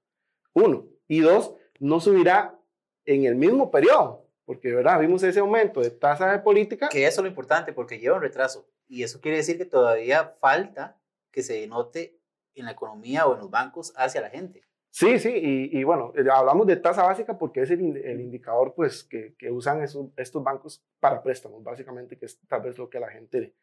Uno. 0.54 0.88
Y 1.08 1.20
dos, 1.20 1.56
no 1.80 2.00
subirá 2.00 2.58
en 3.06 3.26
el 3.26 3.36
mismo 3.36 3.70
periodo, 3.70 4.28
porque 4.46 4.74
¿verdad? 4.74 5.00
vimos 5.00 5.24
ese 5.24 5.40
aumento 5.40 5.82
de 5.82 5.92
tasa 5.92 6.32
de 6.32 6.40
política. 6.40 6.90
Que 6.90 7.06
eso 7.06 7.22
es 7.22 7.24
lo 7.24 7.30
importante, 7.30 7.74
porque 7.74 8.00
lleva 8.00 8.16
un 8.16 8.22
retraso. 8.22 8.68
Y 8.88 9.04
eso 9.04 9.22
quiere 9.22 9.38
decir 9.38 9.58
que 9.58 9.66
todavía 9.66 10.36
falta 10.40 11.00
que 11.32 11.44
se 11.44 11.66
note 11.68 12.20
en 12.56 12.66
la 12.66 12.72
economía 12.72 13.28
o 13.28 13.34
en 13.34 13.40
los 13.40 13.50
bancos 13.50 13.94
hacia 13.96 14.22
la 14.22 14.30
gente. 14.30 14.64
Sí, 14.90 15.20
sí, 15.20 15.32
y, 15.72 15.84
bueno, 15.86 16.12
eh, 16.18 16.26
hablamos 16.30 16.68
de 16.68 16.76
tasa 16.76 17.04
básica 17.04 17.38
porque 17.38 17.62
es 17.62 17.72
el, 17.72 17.80
indicador 18.20 18.74
pues, 18.76 19.06
que, 19.06 19.34
usan 19.50 19.82
estos 19.82 20.44
bancos 20.44 20.84
para 21.00 21.24
préstamos, 21.24 21.64
básicamente, 21.64 22.18
que 22.18 22.26
es 22.26 22.38
tal 22.48 22.62
vez 22.62 22.78
lo 22.78 22.90
que 22.90 22.98
a 22.98 23.02
la 23.02 23.10
gente 23.10 23.56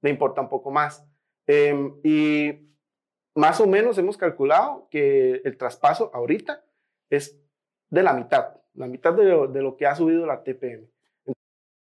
le 0.00 0.10
importa 0.10 0.40
un 0.40 0.48
poco 0.48 0.70
más. 0.70 1.04
Em, 1.46 2.00
y 2.02 2.66
más 3.34 3.60
o 3.60 3.66
menos 3.66 3.96
hemos 3.98 4.16
calculado 4.16 4.88
que 4.90 5.42
el 5.44 5.56
traspaso 5.56 6.10
ahorita 6.12 6.64
es 7.10 7.38
de 7.88 8.02
la 8.02 8.12
mitad, 8.12 8.56
la 8.74 8.86
mitad 8.86 9.14
de 9.14 9.62
lo, 9.62 9.76
que 9.76 9.86
ha 9.86 9.94
subido 9.94 10.26
la 10.26 10.42
TPM. 10.42 10.88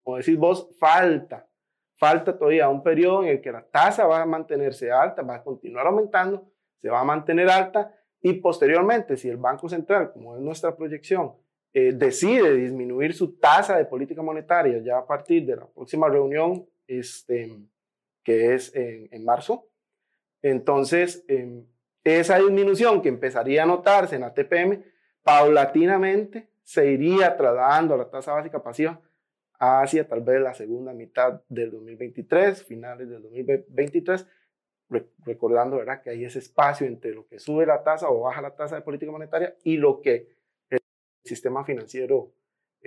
Como 0.04 0.18
decís 0.18 0.38
vos, 0.38 0.70
falta, 0.80 1.48
falta 1.96 2.38
todavía 2.38 2.70
un 2.70 2.84
periodo 2.84 3.24
en 3.24 3.30
el 3.30 3.42
que 3.42 3.52
la 3.52 3.66
tasa 3.66 4.06
va 4.06 4.22
a 4.22 4.26
mantenerse 4.26 4.92
alta, 4.92 5.22
va 5.22 5.36
a 5.36 5.44
continuar 5.44 5.88
aumentando, 5.88 6.50
se 6.82 6.90
va 6.90 7.02
a 7.02 7.06
mantener 7.06 7.50
alta 7.50 7.94
y 8.22 8.34
posteriormente, 8.34 9.16
si 9.16 9.30
el 9.30 9.38
Banco 9.38 9.70
Central, 9.70 10.12
como 10.12 10.36
es 10.36 10.42
nuestra 10.42 10.76
proyección, 10.76 11.34
eh, 11.74 11.94
decide 11.94 12.54
disminuir 12.56 13.14
su 13.14 13.38
tasa 13.38 13.78
de 13.78 13.86
política 13.86 14.22
monetaria 14.22 14.80
ya 14.80 14.98
a 14.98 15.06
partir 15.06 15.46
de 15.46 15.58
la 15.58 15.68
próxima 15.68 16.10
reunión 16.10 16.68
este, 16.88 17.56
que 18.28 18.54
es 18.56 18.74
en, 18.76 19.24
marzo. 19.24 19.70
Entonces, 20.42 21.24
em, 21.30 21.66
esa 22.04 22.38
disminución 22.40 23.02
que 23.02 23.08
empezaría 23.08 23.64
a 23.64 23.66
notarse 23.66 24.16
en 24.16 24.22
la 24.24 24.34
TPM, 24.34 24.84
paulatinamente 25.24 26.50
se 26.62 26.92
iría 26.92 27.38
trasladando 27.38 27.94
a 27.94 27.98
la 28.00 28.10
tasa 28.10 28.34
básica 28.34 28.62
pasiva 28.62 29.00
hacia 29.60 30.06
tal 30.10 30.24
vez 30.24 30.42
la 30.42 30.54
segunda 30.54 30.92
mitad 30.92 31.42
del 31.48 31.72
2023, 31.72 32.66
finales 32.66 33.10
del 33.10 33.22
2023, 33.22 34.28
recordando 35.26 35.78
¿verdad? 35.78 36.02
que 36.02 36.10
hay 36.10 36.26
ese 36.26 36.40
espacio 36.40 36.86
entre 36.86 37.14
lo 37.14 37.26
que 37.28 37.40
sube 37.40 37.66
la 37.66 37.82
tasa 37.82 38.10
o 38.10 38.24
baja 38.24 38.42
la 38.42 38.58
tasa 38.58 38.76
de 38.76 38.82
política 38.82 39.10
monetaria 39.10 39.56
y 39.64 39.78
lo 39.78 40.02
que 40.02 40.28
el 40.70 40.80
sistema 41.24 41.64
financiero 41.64 42.34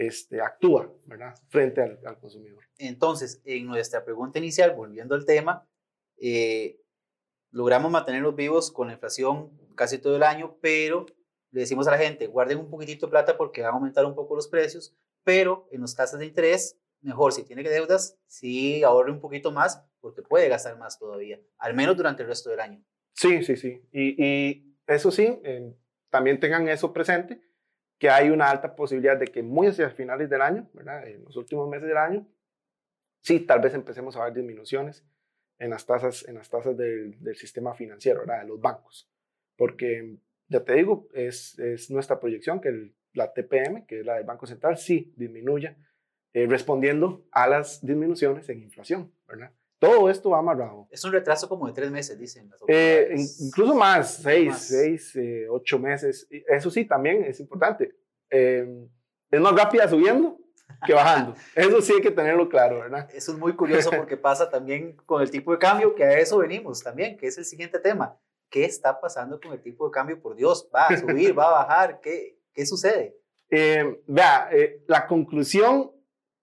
este, 0.00 0.40
actúa 0.40 0.90
¿verdad? 1.04 1.34
frente 1.48 1.82
al, 1.82 2.18
consumidor. 2.18 2.64
Entonces, 2.78 3.42
en 3.44 3.66
nuestra 3.66 4.04
pregunta 4.04 4.38
inicial, 4.38 4.74
volviendo 4.74 5.14
al 5.14 5.26
tema, 5.26 5.68
eh, 6.16 6.80
logramos 7.50 7.90
mantenerlos 7.90 8.34
vivos 8.34 8.70
con 8.70 8.86
la 8.86 8.94
inflación 8.94 9.50
casi 9.74 9.98
todo 9.98 10.16
el 10.16 10.22
año, 10.22 10.56
pero 10.62 11.04
le 11.50 11.60
decimos 11.60 11.86
a 11.86 11.90
la 11.90 11.98
gente, 11.98 12.28
guarden 12.28 12.58
un 12.58 12.70
poquitito 12.70 13.06
de 13.06 13.10
plata 13.10 13.36
porque 13.36 13.60
van 13.60 13.72
a 13.72 13.74
aumentar 13.74 14.06
un 14.06 14.14
poco 14.14 14.36
los 14.36 14.48
precios, 14.48 14.96
pero 15.22 15.68
en 15.70 15.82
las 15.82 15.94
tasas 15.94 16.18
de 16.18 16.26
interés, 16.26 16.78
mejor 17.02 17.32
si 17.32 17.44
tiene 17.44 17.62
deudas, 17.62 18.18
sí 18.26 18.82
ahorre 18.82 19.12
un 19.12 19.20
poquito 19.20 19.50
más 19.52 19.84
porque 20.00 20.22
puede 20.22 20.48
gastar 20.48 20.78
más 20.78 20.98
todavía, 20.98 21.38
al 21.58 21.74
menos 21.74 21.96
durante 21.96 22.22
el 22.22 22.28
resto 22.28 22.48
del 22.48 22.60
año. 22.60 22.82
Sí, 23.14 23.42
sí, 23.42 23.56
sí. 23.56 23.82
Y, 23.92 24.24
y 24.24 24.76
eso 24.86 25.10
sí, 25.10 25.40
eh, 25.44 25.74
también 26.08 26.40
tengan 26.40 26.68
eso 26.68 26.92
presente 26.92 27.49
que 28.00 28.08
hay 28.08 28.30
una 28.30 28.50
alta 28.50 28.74
posibilidad 28.74 29.18
de 29.18 29.26
que 29.26 29.42
muy 29.42 29.66
hacia 29.66 29.90
finales 29.90 30.30
del 30.30 30.40
año, 30.40 30.68
¿verdad? 30.72 31.06
en 31.06 31.22
los 31.22 31.36
últimos 31.36 31.68
meses 31.68 31.86
del 31.86 31.98
año, 31.98 32.26
sí, 33.20 33.40
tal 33.40 33.60
vez 33.60 33.74
empecemos 33.74 34.16
a 34.16 34.24
ver 34.24 34.32
disminuciones 34.32 35.04
en 35.58 35.68
las 35.68 35.84
tasas, 35.84 36.26
en 36.26 36.36
las 36.36 36.48
tasas 36.48 36.74
del, 36.78 37.22
del 37.22 37.36
sistema 37.36 37.74
financiero, 37.74 38.20
¿verdad? 38.20 38.40
de 38.40 38.48
los 38.48 38.58
bancos. 38.58 39.06
Porque, 39.54 40.16
ya 40.48 40.64
te 40.64 40.76
digo, 40.76 41.08
es, 41.12 41.58
es 41.58 41.90
nuestra 41.90 42.18
proyección 42.18 42.62
que 42.62 42.70
el, 42.70 42.94
la 43.12 43.34
TPM, 43.34 43.84
que 43.86 44.00
es 44.00 44.06
la 44.06 44.14
del 44.14 44.24
Banco 44.24 44.46
Central, 44.46 44.78
sí 44.78 45.12
disminuya, 45.16 45.76
eh, 46.32 46.46
respondiendo 46.46 47.26
a 47.32 47.48
las 47.48 47.84
disminuciones 47.84 48.48
en 48.48 48.62
inflación. 48.62 49.12
¿verdad? 49.28 49.52
Todo 49.80 50.10
esto 50.10 50.28
va 50.28 50.40
amarrado. 50.40 50.86
Es 50.90 51.02
un 51.04 51.12
retraso 51.12 51.48
como 51.48 51.66
de 51.66 51.72
tres 51.72 51.90
meses, 51.90 52.18
dicen. 52.18 52.50
Las 52.50 52.60
eh, 52.68 53.14
incluso 53.40 53.74
más, 53.74 54.16
seis, 54.16 54.54
seis, 54.58 55.16
eh, 55.16 55.46
ocho 55.48 55.78
meses. 55.78 56.28
Eso 56.30 56.70
sí, 56.70 56.84
también 56.84 57.24
es 57.24 57.40
importante. 57.40 57.96
Eh, 58.28 58.86
es 59.30 59.40
más 59.40 59.54
rápida 59.54 59.88
subiendo 59.88 60.36
que 60.86 60.92
bajando. 60.92 61.34
Eso 61.54 61.80
sí 61.80 61.94
hay 61.94 62.02
que 62.02 62.10
tenerlo 62.10 62.48
claro, 62.48 62.80
¿verdad? 62.80 63.08
Eso 63.14 63.32
es 63.32 63.38
muy 63.38 63.56
curioso 63.56 63.90
porque 63.90 64.18
pasa 64.18 64.50
también 64.50 64.96
con 65.06 65.22
el 65.22 65.30
tipo 65.30 65.50
de 65.50 65.58
cambio, 65.58 65.94
que 65.94 66.04
a 66.04 66.18
eso 66.18 66.38
venimos 66.38 66.82
también, 66.82 67.16
que 67.16 67.26
es 67.26 67.38
el 67.38 67.44
siguiente 67.44 67.78
tema. 67.78 68.18
¿Qué 68.50 68.64
está 68.66 69.00
pasando 69.00 69.40
con 69.40 69.52
el 69.52 69.62
tipo 69.62 69.86
de 69.86 69.92
cambio? 69.92 70.20
Por 70.20 70.36
Dios, 70.36 70.68
¿va 70.74 70.88
a 70.88 70.96
subir, 70.96 71.36
va 71.38 71.46
a 71.46 71.64
bajar? 71.64 72.00
¿Qué, 72.00 72.38
qué 72.52 72.66
sucede? 72.66 73.16
vea, 73.50 74.48
la 74.86 75.06
conclusión 75.06 75.90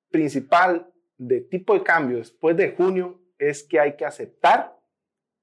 principal 0.09 0.91
de 1.17 1.41
tipo 1.41 1.73
de 1.73 1.83
cambio 1.83 2.17
después 2.17 2.57
de 2.57 2.71
junio 2.71 3.21
es 3.37 3.63
que 3.63 3.79
hay 3.79 3.95
que 3.95 4.05
aceptar, 4.05 4.77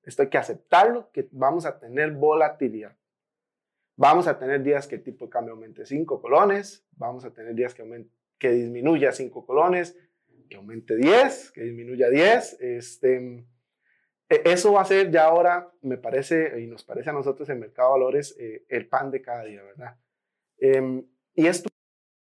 esto 0.02 0.22
hay 0.22 0.28
que 0.28 0.38
aceptarlo, 0.38 1.10
que 1.12 1.28
vamos 1.32 1.66
a 1.66 1.78
tener 1.78 2.12
volatilidad. 2.12 2.96
Vamos 3.96 4.26
a 4.26 4.38
tener 4.38 4.62
días 4.62 4.86
que 4.88 4.96
el 4.96 5.02
tipo 5.02 5.26
de 5.26 5.30
cambio 5.30 5.54
aumente 5.54 5.86
5 5.86 6.20
colones, 6.20 6.84
vamos 6.92 7.24
a 7.24 7.32
tener 7.32 7.54
días 7.54 7.74
que, 7.74 7.82
aumente, 7.82 8.10
que 8.38 8.50
disminuya 8.50 9.12
5 9.12 9.46
colones, 9.46 9.96
que 10.48 10.56
aumente 10.56 10.96
10, 10.96 11.52
que 11.52 11.62
disminuya 11.62 12.10
10. 12.10 12.60
Este, 12.60 13.46
e, 14.28 14.42
eso 14.44 14.72
va 14.72 14.82
a 14.82 14.84
ser 14.84 15.10
ya 15.10 15.24
ahora, 15.26 15.72
me 15.82 15.96
parece, 15.96 16.60
y 16.60 16.66
nos 16.66 16.82
parece 16.82 17.10
a 17.10 17.12
nosotros 17.12 17.48
en 17.50 17.60
Mercado 17.60 17.88
de 17.88 17.92
Valores, 17.92 18.36
eh, 18.38 18.64
el 18.68 18.88
pan 18.88 19.10
de 19.10 19.22
cada 19.22 19.44
día, 19.44 19.62
¿verdad? 19.62 19.96
Em, 20.58 21.06
y 21.34 21.46
esto, 21.46 21.68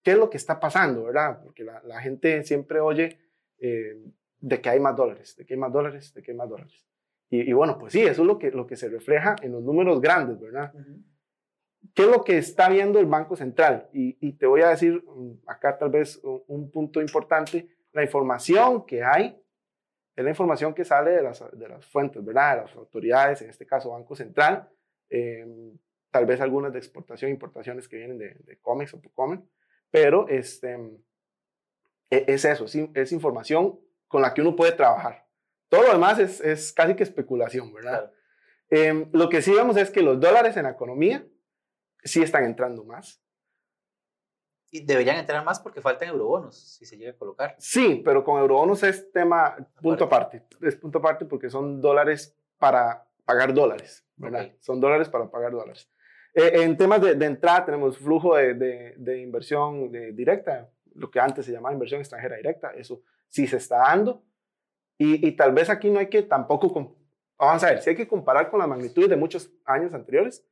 ¿qué 0.03 0.13
es 0.13 0.19
lo 0.19 0.31
que 0.31 0.37
está 0.37 0.59
pasando, 0.59 1.05
verdad? 1.05 1.41
Porque 1.43 1.65
la, 1.65 2.01
gente 2.01 2.43
siempre 2.45 2.81
oye, 2.81 3.19
eh, 3.59 3.97
de 4.45 4.61
que 4.61 4.69
hay 4.69 4.79
más 4.79 4.95
dólares, 4.95 5.35
de 5.37 5.47
que 5.47 5.55
hay 5.55 5.61
más 5.61 5.73
dólares, 5.73 6.13
de 6.13 6.23
que 6.23 6.33
hay 6.33 6.37
más 6.37 6.49
dólares. 6.51 6.87
Y, 7.31 7.53
bueno, 7.55 7.79
pues 7.79 7.95
sí, 7.95 8.03
eso 8.03 8.23
es 8.23 8.29
lo 8.29 8.39
que, 8.39 8.51
lo 8.51 8.67
que 8.67 8.77
se 8.77 8.89
refleja 8.89 9.35
en 9.43 9.53
los 9.53 9.63
números 9.63 10.01
grandes, 10.01 10.39
¿verdad? 10.39 10.73
¿Qué 11.95 12.03
es 12.03 12.09
lo 12.09 12.23
que 12.23 12.37
está 12.37 12.69
viendo 12.69 13.01
el 13.01 13.07
Banco 13.07 13.35
Central? 13.35 13.89
Y, 13.93 14.33
te 14.35 14.47
voy 14.47 14.61
a 14.61 14.69
decir 14.69 15.03
mm, 15.03 15.49
acá 15.49 15.79
tal 15.79 15.89
vez 15.89 16.21
un, 16.23 16.71
punto 16.71 17.01
importante, 17.01 17.69
la 17.93 18.03
información 18.03 18.85
que 18.85 19.03
hay 19.03 19.41
es 20.15 20.23
la 20.23 20.31
información 20.31 20.75
que 20.75 20.85
sale 20.85 21.13
de 21.13 21.23
las, 21.23 21.43
de 21.59 21.69
las 21.69 21.85
fuentes, 21.87 22.23
¿verdad? 22.23 22.57
De 22.57 22.63
las 22.63 22.77
autoridades, 22.77 23.41
en 23.43 23.51
este 23.51 23.67
caso 23.67 23.91
Banco 23.91 24.15
Central, 24.15 24.69
em, 25.09 25.77
tal 26.11 26.27
vez 26.27 26.41
algunas 26.41 26.73
de 26.73 26.79
exportación, 26.79 27.31
importaciones 27.31 27.89
que 27.89 27.97
vienen 27.97 28.19
de, 28.19 28.35
de 28.35 28.59
COMEX 28.59 28.95
o 28.95 29.01
POCOMEX, 29.01 29.43
pero 29.91 30.29
este, 30.29 30.75
e, 32.11 32.25
es 32.29 32.45
eso, 32.45 32.67
es, 32.67 32.77
es 32.95 33.13
información 33.13 33.81
con 34.15 34.23
la 34.23 34.33
que 34.33 34.43
uno 34.43 34.55
puede 34.55 34.71
trabajar. 34.71 35.27
Todo 35.69 35.83
lo 35.83 35.93
demás 35.93 36.21
es, 36.21 36.41
es 36.41 36.73
casi 36.73 36.95
que 36.95 37.03
especulación, 37.03 37.75
¿verdad? 37.75 38.13
Em, 38.71 39.11
lo 39.11 39.29
que 39.29 39.43
sí 39.43 39.51
vemos 39.51 39.77
es 39.77 39.91
que 39.91 40.03
los 40.03 40.21
dólares 40.21 40.57
en 40.57 40.63
la 40.63 40.71
economía 40.71 41.27
sí 42.05 42.23
están 42.23 42.45
entrando 42.45 42.85
más. 42.85 43.21
Y 44.71 44.87
deberían 44.87 45.17
entrar 45.17 45.45
más 45.45 45.59
porque 45.59 45.81
faltan 45.81 46.11
eurobonos, 46.11 46.77
si 46.77 46.87
se 46.87 46.97
llega 46.97 47.11
a 47.11 47.17
colocar. 47.17 47.57
Sí, 47.59 48.03
pero 48.05 48.23
con 48.23 48.41
eurobonos 48.41 48.85
es 48.85 49.11
tema 49.11 49.57
punto 49.83 50.05
aparte. 50.05 50.45
Es 50.63 50.77
punto 50.77 50.99
aparte 50.99 51.25
porque 51.25 51.51
son 51.51 51.81
dólares 51.81 52.39
para 52.57 53.09
pagar 53.25 53.53
dólares, 53.53 54.07
¿verdad? 54.15 54.53
Son 54.61 54.81
dólares 54.81 55.09
para 55.09 55.29
pagar 55.29 55.51
dólares. 55.51 55.91
Eh, 56.35 56.63
en 56.63 56.77
temas 56.77 57.03
de, 57.03 57.17
de, 57.17 57.27
entrada 57.27 57.65
tenemos 57.65 57.99
flujo 57.99 58.37
de, 58.37 58.55
de, 58.55 58.95
de 58.97 59.19
inversión 59.19 59.91
directa, 59.91 60.71
lo 60.95 61.11
que 61.11 61.19
antes 61.19 61.47
se 61.47 61.51
llamaba 61.51 61.73
inversión 61.73 62.01
extranjera 62.01 62.37
directa, 62.37 62.71
eso 62.77 63.03
si 63.35 63.49
se 63.49 63.57
está 63.57 63.79
dando. 63.79 64.23
Y, 64.97 65.33
tal 65.33 65.53
vez 65.53 65.69
aquí 65.69 65.91
no 65.91 65.99
hay 65.99 66.09
que 66.09 66.23
tampoco, 66.23 66.97
vamos 67.37 67.65
a 67.65 67.71
ver, 67.71 67.83
si 67.83 67.91
hay 67.91 67.97
que 67.97 68.07
comparar 68.07 68.49
con 68.49 68.61
las 68.61 68.69
magnitudes 68.69 69.11
de 69.11 69.17
muchos 69.17 69.53
años 69.65 69.93
anteriores, 69.93 70.47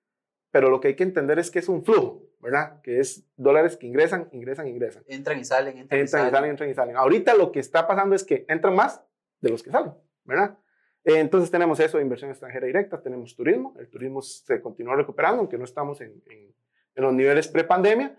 pero 0.50 0.68
lo 0.68 0.80
que 0.80 0.88
hay 0.88 0.96
que 0.96 1.04
entender 1.04 1.38
es 1.38 1.48
que 1.48 1.60
es 1.60 1.68
un 1.68 1.84
flujo, 1.84 2.24
¿verdad? 2.40 2.82
Que 2.82 2.98
es 2.98 3.24
dólares 3.36 3.76
que 3.76 3.86
ingresan, 3.86 4.28
ingresan, 4.32 4.66
ingresan. 4.66 5.04
Entran 5.06 5.38
y 5.38 5.44
salen, 5.44 5.78
entran, 5.78 6.02
y, 6.02 6.08
salen. 6.08 6.44
entran 6.50 6.70
y 6.70 6.74
salen. 6.74 6.96
Ahorita 6.96 7.34
lo 7.36 7.52
que 7.52 7.60
está 7.60 7.86
pasando 7.86 8.16
es 8.16 8.24
que 8.24 8.44
entran 8.48 8.74
más 8.74 9.00
de 9.40 9.50
los 9.50 9.62
que 9.62 9.70
salen, 9.70 9.94
¿verdad? 10.24 10.58
Entonces 11.04 11.52
tenemos 11.52 11.78
eso 11.78 11.98
de 11.98 12.02
inversión 12.02 12.30
extranjera 12.32 12.66
directa, 12.66 13.00
tenemos 13.00 13.36
turismo, 13.36 13.76
el 13.78 13.88
turismo 13.88 14.22
se 14.22 14.60
continúa 14.60 14.96
recuperando, 14.96 15.38
aunque 15.38 15.56
no 15.56 15.64
estamos 15.64 16.00
en, 16.00 16.20
en, 16.26 16.52
los 16.96 17.14
niveles 17.14 17.46
pre-pandemia. 17.46 18.18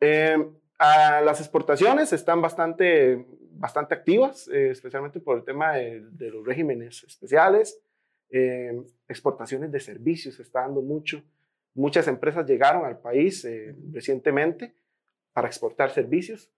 Eh, 0.00 0.36
las 0.78 1.40
exportaciones 1.40 2.12
están 2.12 2.42
bastante 2.42 3.24
bastante 3.58 3.94
activas, 3.94 4.48
eh, 4.48 4.70
especialmente 4.70 5.20
por 5.20 5.38
el 5.38 5.44
tema 5.44 5.74
de, 5.74 6.30
los 6.30 6.44
regímenes 6.44 7.02
especiales. 7.04 7.80
Eh, 8.30 8.82
exportaciones 9.08 9.70
de 9.70 9.80
servicios 9.80 10.36
se 10.36 10.42
está 10.42 10.60
dando 10.62 10.82
mucho. 10.82 11.22
Muchas 11.74 12.08
empresas 12.08 12.46
llegaron 12.46 12.84
al 12.84 12.98
país 12.98 13.44
eh, 13.44 13.74
recientemente 13.92 14.74
para 15.32 15.48
exportar 15.48 15.90
servicios, 15.90 16.50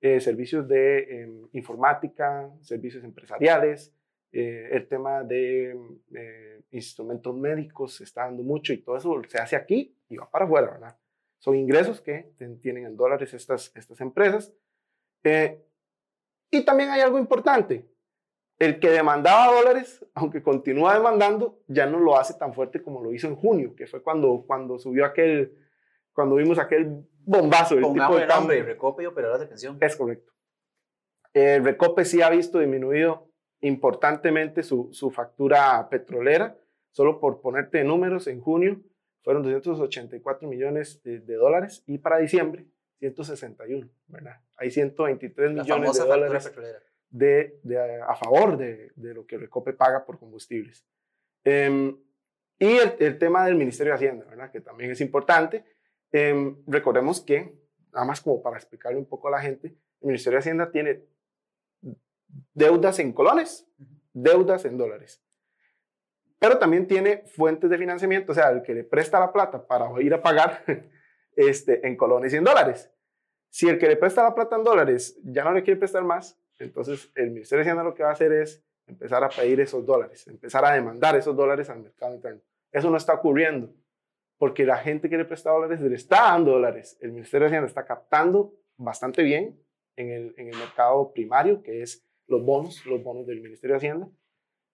servicios 0.00 0.66
de 0.66 1.22
em, 1.22 1.48
informática, 1.52 2.48
servicios 2.62 3.04
empresariales, 3.04 3.92
el 4.32 4.86
tema 4.86 5.24
de 5.24 5.76
instrumentos 6.70 7.36
médicos 7.36 8.00
está 8.00 8.22
dando 8.26 8.44
mucho 8.44 8.72
y 8.72 8.78
todo 8.78 8.96
eso 8.96 9.20
se 9.26 9.38
hace 9.38 9.56
aquí 9.56 9.94
y 10.08 10.16
va 10.16 10.30
para 10.30 10.44
afuera, 10.44 10.70
¿verdad? 10.70 10.96
Son 11.40 11.56
ingresos 11.56 12.02
que 12.02 12.30
tienen 12.60 12.84
en 12.84 12.96
dólares 12.96 13.32
estas, 13.32 13.72
estas 13.74 14.00
empresas. 14.02 14.52
Y 16.50 16.64
también 16.64 16.90
hay 16.90 17.00
algo 17.00 17.18
importante. 17.18 17.88
El 18.58 18.78
que 18.78 18.90
demandaba 18.90 19.54
dólares, 19.54 20.04
aunque 20.14 20.42
continúa 20.42 20.94
demandando, 20.94 21.58
ya 21.66 21.86
no 21.86 21.98
lo 21.98 22.18
hace 22.18 22.34
tan 22.34 22.52
fuerte 22.52 22.82
como 22.82 23.02
lo 23.02 23.14
hizo 23.14 23.26
en 23.26 23.36
junio, 23.36 23.74
que 23.74 23.86
fue 23.86 24.02
cuando, 24.02 24.44
cuando 24.46 24.78
subió 24.78 25.06
aquel, 25.06 25.56
cuando 26.12 26.36
vimos 26.36 26.58
aquel 26.58 27.06
bombazo. 27.24 27.74
El 27.78 27.90
tipo 27.90 28.16
de 28.16 28.26
nombre, 28.26 28.62
Recope 28.62 29.02
y 29.02 29.06
operadoras 29.06 29.40
de 29.40 29.46
pensión. 29.46 29.78
Es 29.80 29.96
correcto. 29.96 30.30
El 31.32 31.64
Recope 31.64 32.04
sí 32.04 32.20
ha 32.20 32.28
visto 32.28 32.58
disminuido 32.58 33.30
importantemente 33.62 34.62
su, 34.62 34.90
su 34.92 35.10
factura 35.10 35.88
petrolera. 35.88 36.58
Solo 36.90 37.18
por 37.18 37.40
ponerte 37.40 37.82
números, 37.82 38.26
en 38.26 38.40
junio 38.42 38.82
fueron 39.22 39.42
284 39.42 40.48
millones 40.48 41.02
de 41.02 41.34
dólares 41.34 41.82
y 41.86 41.98
para 41.98 42.18
diciembre 42.18 42.66
161, 43.00 43.88
¿verdad? 44.08 44.40
Hay 44.56 44.70
123 44.70 45.52
millones 45.52 45.98
de 45.98 46.04
dólares 46.04 46.52
de, 47.08 47.58
de, 47.62 48.02
a 48.02 48.14
favor 48.14 48.56
de, 48.56 48.92
de, 48.94 49.14
lo 49.14 49.26
que 49.26 49.38
Recope 49.38 49.72
paga 49.72 50.04
por 50.04 50.18
combustibles. 50.18 50.86
Em, 51.42 51.96
y 52.58 52.66
el, 52.66 52.94
el, 52.98 53.18
tema 53.18 53.46
del 53.46 53.56
Ministerio 53.56 53.92
de 53.92 53.96
Hacienda, 53.96 54.26
¿verdad? 54.26 54.52
Que 54.52 54.60
también 54.60 54.90
es 54.90 55.00
importante. 55.00 55.64
Eh, 56.12 56.54
recordemos 56.66 57.20
que, 57.20 57.54
nada 57.92 58.04
más 58.04 58.20
como 58.20 58.42
para 58.42 58.58
explicarle 58.58 58.98
un 58.98 59.06
poco 59.06 59.28
a 59.28 59.32
la 59.32 59.40
gente, 59.40 59.68
el 59.68 60.06
Ministerio 60.06 60.36
de 60.36 60.40
Hacienda 60.40 60.70
tiene 60.70 61.02
deudas 62.52 62.98
en 62.98 63.12
colones, 63.12 63.66
deudas 64.12 64.66
en 64.66 64.76
dólares. 64.76 65.22
Pero 66.40 66.58
también 66.58 66.86
tiene 66.86 67.22
fuentes 67.26 67.68
de 67.68 67.76
financiamiento, 67.76 68.32
o 68.32 68.34
sea, 68.34 68.48
el 68.50 68.62
que 68.62 68.74
le 68.74 68.82
presta 68.82 69.20
la 69.20 69.30
plata 69.30 69.64
para 69.64 69.88
ir 70.02 70.14
a 70.14 70.22
pagar 70.22 70.64
este, 71.36 71.86
en 71.86 71.96
colones 71.96 72.32
y 72.32 72.38
en 72.38 72.44
dólares. 72.44 72.90
Si 73.50 73.68
el 73.68 73.78
que 73.78 73.86
le 73.86 73.96
presta 73.96 74.22
la 74.22 74.34
plata 74.34 74.56
en 74.56 74.64
dólares 74.64 75.20
ya 75.22 75.44
no 75.44 75.52
le 75.52 75.62
quiere 75.62 75.78
prestar 75.78 76.02
más, 76.02 76.40
entonces 76.58 77.12
el 77.14 77.30
Ministerio 77.30 77.62
de 77.62 77.70
Hacienda 77.70 77.84
lo 77.84 77.94
que 77.94 78.02
va 78.02 78.08
a 78.08 78.12
hacer 78.12 78.32
es 78.32 78.64
empezar 78.86 79.22
a 79.22 79.28
pedir 79.28 79.60
esos 79.60 79.84
dólares, 79.84 80.26
empezar 80.28 80.64
a 80.64 80.72
demandar 80.72 81.14
esos 81.14 81.36
dólares 81.36 81.68
al 81.68 81.80
mercado 81.80 82.14
interno. 82.14 82.40
Eso 82.72 82.90
no 82.90 82.96
está 82.96 83.14
ocurriendo, 83.14 83.74
porque 84.38 84.64
la 84.64 84.78
gente 84.78 85.10
que 85.10 85.18
le 85.18 85.26
presta 85.26 85.50
dólares 85.50 85.78
le 85.80 85.94
está 85.94 86.22
dando 86.22 86.52
dólares. 86.52 86.96
El 87.00 87.12
Ministerio 87.12 87.44
de 87.44 87.48
Hacienda 87.48 87.68
está 87.68 87.84
captando 87.84 88.54
bastante 88.78 89.22
bien 89.22 89.60
en 89.96 90.10
el, 90.10 90.34
en 90.38 90.48
el 90.48 90.56
mercado 90.56 91.12
primario, 91.12 91.62
que 91.62 91.82
es 91.82 92.06
los 92.28 92.42
bonos, 92.42 92.86
los 92.86 93.02
bonos 93.02 93.26
del 93.26 93.42
Ministerio 93.42 93.74
de 93.74 93.78
Hacienda. 93.78 94.08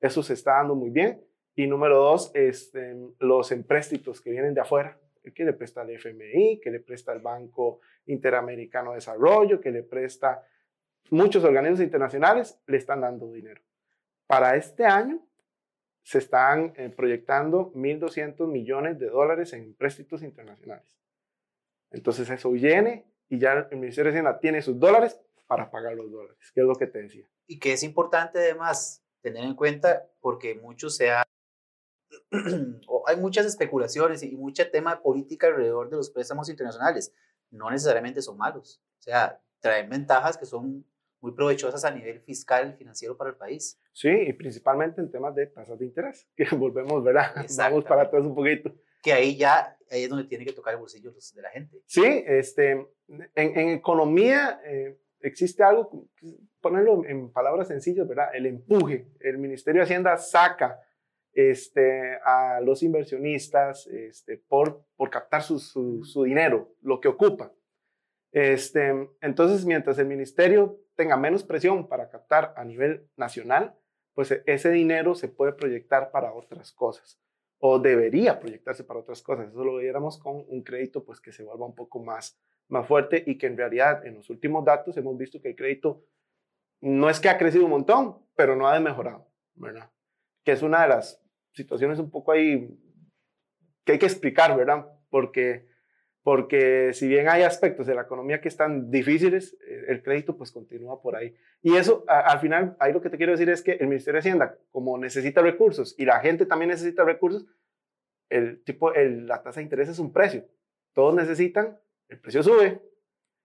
Eso 0.00 0.23
se 0.23 0.35
está 0.35 0.58
dando 0.58 0.76
muy 0.76 0.90
bien. 0.90 1.26
Y 1.56 1.66
número 1.66 1.96
dos, 1.96 2.30
este, 2.34 2.94
los 3.18 3.50
empréstitos 3.50 4.20
que 4.20 4.30
vienen 4.30 4.52
de 4.52 4.60
afuera, 4.60 5.00
que 5.34 5.44
le 5.44 5.54
presta 5.54 5.82
el 5.82 5.90
FMI, 5.90 6.60
que 6.60 6.70
le 6.70 6.80
presta 6.80 7.12
el 7.12 7.20
Banco 7.20 7.80
Interamericano 8.06 8.90
de 8.90 8.96
Desarrollo, 8.96 9.58
que 9.58 9.70
le 9.70 9.82
presta 9.82 10.46
muchos 11.10 11.42
organismos 11.44 11.80
internacionales, 11.80 12.60
le 12.66 12.76
están 12.76 13.00
dando 13.00 13.32
dinero. 13.32 13.62
Para 14.26 14.56
este 14.56 14.84
año 14.84 15.26
se 16.02 16.18
están 16.18 16.75
eh, 16.76 16.90
proyectando 16.90 17.72
1.200 17.72 18.46
millones 18.46 18.98
de 18.98 19.06
dólares 19.06 19.52
en 19.54 19.75
préstitos 19.75 20.22
internacionales. 20.22 20.96
Entonces 21.90 22.28
eso 22.28 22.50
viene 22.50 23.06
y 23.28 23.38
ya 23.38 23.66
el 23.70 23.78
Ministerio 23.78 24.12
de 24.12 24.18
Hacienda 24.18 24.38
tiene 24.38 24.62
sus 24.62 24.78
dólares 24.78 25.18
para 25.46 25.70
pagar 25.70 25.94
los 25.94 26.10
dólares, 26.10 26.52
que 26.52 26.60
es 26.60 26.66
lo 26.66 26.75
que 26.75 26.86
te 26.86 27.02
decía. 27.02 27.26
Y 27.46 27.58
que 27.58 27.72
es 27.72 27.82
importante 27.82 28.38
además 28.38 29.02
tener 29.22 29.44
en 29.44 29.54
cuenta 29.54 30.06
porque 30.20 30.54
mucho 30.54 30.90
se 30.90 31.10
ha 31.10 31.25
hay 33.06 33.16
muchas 33.16 33.47
especulaciones 33.47 34.23
y 34.23 34.37
mucho 34.37 34.68
tema 34.71 34.97
de 34.97 35.00
política 35.00 35.47
alrededor 35.47 35.90
de 35.90 35.97
los 35.97 36.11
préstamos 36.11 36.49
internacionales. 36.49 37.12
No 37.50 37.71
necesariamente 37.71 38.23
son 38.23 38.37
malos. 38.37 38.83
O 38.99 39.02
sea, 39.02 39.40
traen 39.61 39.88
ventajas 39.88 40.37
que 40.37 40.47
son 40.47 40.85
muy 41.21 41.33
provechosas 41.33 41.85
a 41.85 41.90
nivel 41.90 42.21
fiscal 42.21 42.73
y 42.75 42.78
financiero 42.78 43.16
para 43.16 43.30
el 43.30 43.37
país. 43.37 43.80
Sí, 43.92 44.11
y 44.11 44.33
principalmente 44.33 45.00
en 45.00 45.11
temas 45.11 45.35
de 45.35 45.47
tasas 45.47 45.78
de 45.78 45.87
interés, 45.87 46.28
que 46.37 46.47
volvemos, 46.54 47.02
¿verdad? 47.02 47.35
Vamos 47.59 47.85
para 47.85 48.02
atrás 48.02 48.25
un 48.25 48.35
poquito. 48.35 48.75
Que 49.02 49.12
ahí 49.12 49.37
ya 49.37 49.76
ahí 49.90 50.04
es 50.04 50.09
donde 50.09 50.25
tiene 50.25 50.45
que 50.45 50.52
tocar 50.52 50.75
el 50.75 50.80
bolsillo 50.80 51.12
de 51.12 51.42
la 51.42 51.50
gente. 51.50 51.80
Sí, 51.87 52.25
este, 52.26 52.73
en, 53.09 53.30
en 53.35 53.68
economía 53.71 54.61
eh, 54.64 54.99
existe 55.21 55.62
algo, 55.62 56.09
ponerlo 56.61 57.04
en 57.04 57.33
palabras 57.33 57.68
sencillas, 57.68 58.06
¿verdad? 58.09 58.28
El 58.35 58.47
empuje. 58.47 59.09
El 59.21 59.38
Ministerio 59.38 59.80
de 59.80 59.85
Hacienda 59.85 60.16
saca 60.16 60.80
este, 61.37 62.19
a 62.25 62.61
los 62.62 62.83
inversionistas 62.83 63.87
este, 63.88 64.38
por, 64.38 64.83
por 64.97 65.11
captar 65.11 65.43
su, 65.43 65.61
su, 65.61 66.23
dinero, 66.25 66.73
lo 66.81 66.99
que 66.99 67.09
ocupa. 67.09 67.52
Este, 68.33 69.11
entonces, 69.21 69.66
mientras 69.66 69.99
el 69.99 70.07
ministerio 70.07 70.81
tenga 70.95 71.19
menos 71.19 71.45
presión 71.45 71.88
para 71.88 72.09
captar 72.09 72.55
a 72.57 72.64
nivel 72.64 73.07
nacional, 73.16 73.75
pues 74.14 74.31
e, 74.31 74.43
ese 74.47 74.71
dinero 74.71 75.14
se 75.14 75.28
puede 75.28 75.52
proyectar 75.52 76.11
para 76.11 76.33
otras 76.33 76.73
cosas 76.73 77.21
o 77.59 77.78
debería 77.78 78.40
proyectarse 78.40 78.85
para 78.85 79.00
otras 79.00 79.21
cosas. 79.21 79.50
Eso 79.50 79.62
lo 79.62 79.76
viéramos 79.76 80.19
con 80.19 80.43
un 80.49 80.62
crédito 80.62 81.05
pues 81.05 81.21
que 81.21 81.33
se 81.33 81.45
vuelva 81.45 81.66
un 81.66 81.75
poco 81.75 82.02
más, 82.02 82.40
más 82.69 82.87
fuerte 82.87 83.23
y 83.26 83.37
que 83.37 83.47
en 83.47 83.59
realidad 83.59 84.07
en 84.07 84.14
los 84.14 84.31
últimos 84.31 84.64
datos 84.64 84.97
hemos 84.97 85.19
visto 85.19 85.43
que 85.43 85.50
el 85.50 85.57
crédito 85.57 86.02
no 86.81 87.11
es 87.11 87.21
que 87.21 87.28
ha 87.28 87.37
crecido 87.37 87.64
un 87.64 87.73
montón, 87.73 88.16
pero 88.35 88.57
no 88.57 88.69
ha 88.69 88.81
mejorado, 88.81 89.28
¿verdad? 89.55 89.90
Que 90.45 90.52
es 90.52 90.62
una 90.62 90.81
de 90.83 90.88
las 90.88 91.25
situaciones 91.56 91.98
un 91.98 92.10
poco 92.10 92.32
ahí 92.32 92.68
que 93.84 93.92
hay 93.92 93.98
que 93.98 94.06
explicar, 94.06 94.56
¿verdad? 94.56 94.86
Porque 95.10 95.66
porque 96.26 96.92
si 96.92 97.06
bien 97.06 97.28
hay 97.28 97.44
aspectos 97.44 97.86
de 97.86 97.94
la 97.94 98.02
economía 98.02 98.40
que 98.40 98.48
están 98.48 98.90
difíciles, 98.90 99.56
eh, 99.64 99.84
el 99.86 100.02
crédito 100.02 100.36
pues 100.36 100.50
continúa 100.50 101.00
por 101.00 101.14
ahí. 101.14 101.36
Y 101.62 101.76
eso, 101.76 102.04
al 102.08 102.40
final, 102.40 102.76
ahí 102.80 102.92
lo 102.92 103.00
que 103.00 103.10
te 103.10 103.16
quiero 103.16 103.30
decir 103.30 103.48
es 103.48 103.62
que 103.62 103.75
el 103.75 103.86
Ministerio 103.86 104.14
de 104.14 104.28
Hacienda, 104.28 104.58
como 104.72 104.98
necesita 104.98 105.40
recursos 105.40 105.94
y 105.96 106.04
la 106.04 106.18
gente 106.18 106.44
también 106.44 106.70
necesita 106.70 107.04
recursos, 107.04 107.46
el 108.28 108.64
tipo, 108.64 108.92
el, 108.92 109.28
la 109.28 109.40
tasa 109.40 109.60
de 109.60 109.64
interés 109.66 109.88
es 109.88 110.00
un 110.00 110.12
precio. 110.12 110.44
Todos 110.94 111.14
necesitan, 111.14 111.78
el 112.08 112.18
precio 112.18 112.42
sube. 112.42 112.82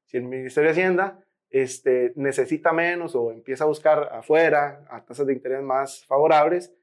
Si 0.05 0.17
el 0.17 0.23
Ministerio 0.23 0.69
de 0.69 0.71
Hacienda 0.71 1.23
este, 1.51 2.13
necesita 2.15 2.73
menos 2.73 3.15
o 3.15 3.31
empieza 3.31 3.65
a 3.65 3.67
buscar 3.67 4.09
afuera 4.11 4.87
a 4.89 5.05
tasas 5.05 5.27
de 5.27 5.33
interés 5.33 5.61
más 5.61 6.03
favorables, 6.07 6.73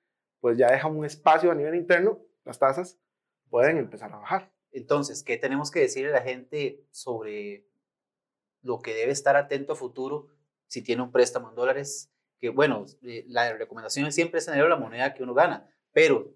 pues 0.40 0.57
ya 0.57 0.71
deja 0.71 0.88
un 0.88 1.04
espacio 1.04 1.50
a 1.50 1.54
nivel 1.54 1.75
interno, 1.75 2.21
las 2.45 2.59
tasas 2.59 2.99
pueden 3.50 3.78
empezar 3.78 4.12
a 4.12 4.18
bajar. 4.18 4.52
Entonces, 4.71 5.23
¿qué 5.23 5.37
tenemos 5.37 5.71
que 5.71 5.80
decirle 5.80 6.11
a 6.11 6.14
la 6.14 6.23
gente 6.23 6.85
sobre 6.90 7.66
lo 8.62 8.80
que 8.80 8.95
debe 8.95 9.12
estar 9.12 9.37
atento 9.37 9.73
a 9.73 9.76
futuro 9.76 10.28
si 10.66 10.83
tiene 10.83 11.02
un 11.02 11.11
préstamo 11.11 11.49
en 11.49 11.54
dólares? 11.54 12.12
Que 12.38 12.50
bueno, 12.50 12.85
eh, 13.02 13.25
la 13.28 13.52
recomendación 13.54 14.12
siempre 14.12 14.38
es 14.38 14.47
tener 14.47 14.64
la 14.68 14.76
moneda 14.76 15.14
que 15.14 15.23
uno 15.23 15.35
gana, 15.35 15.68
pero 15.92 16.35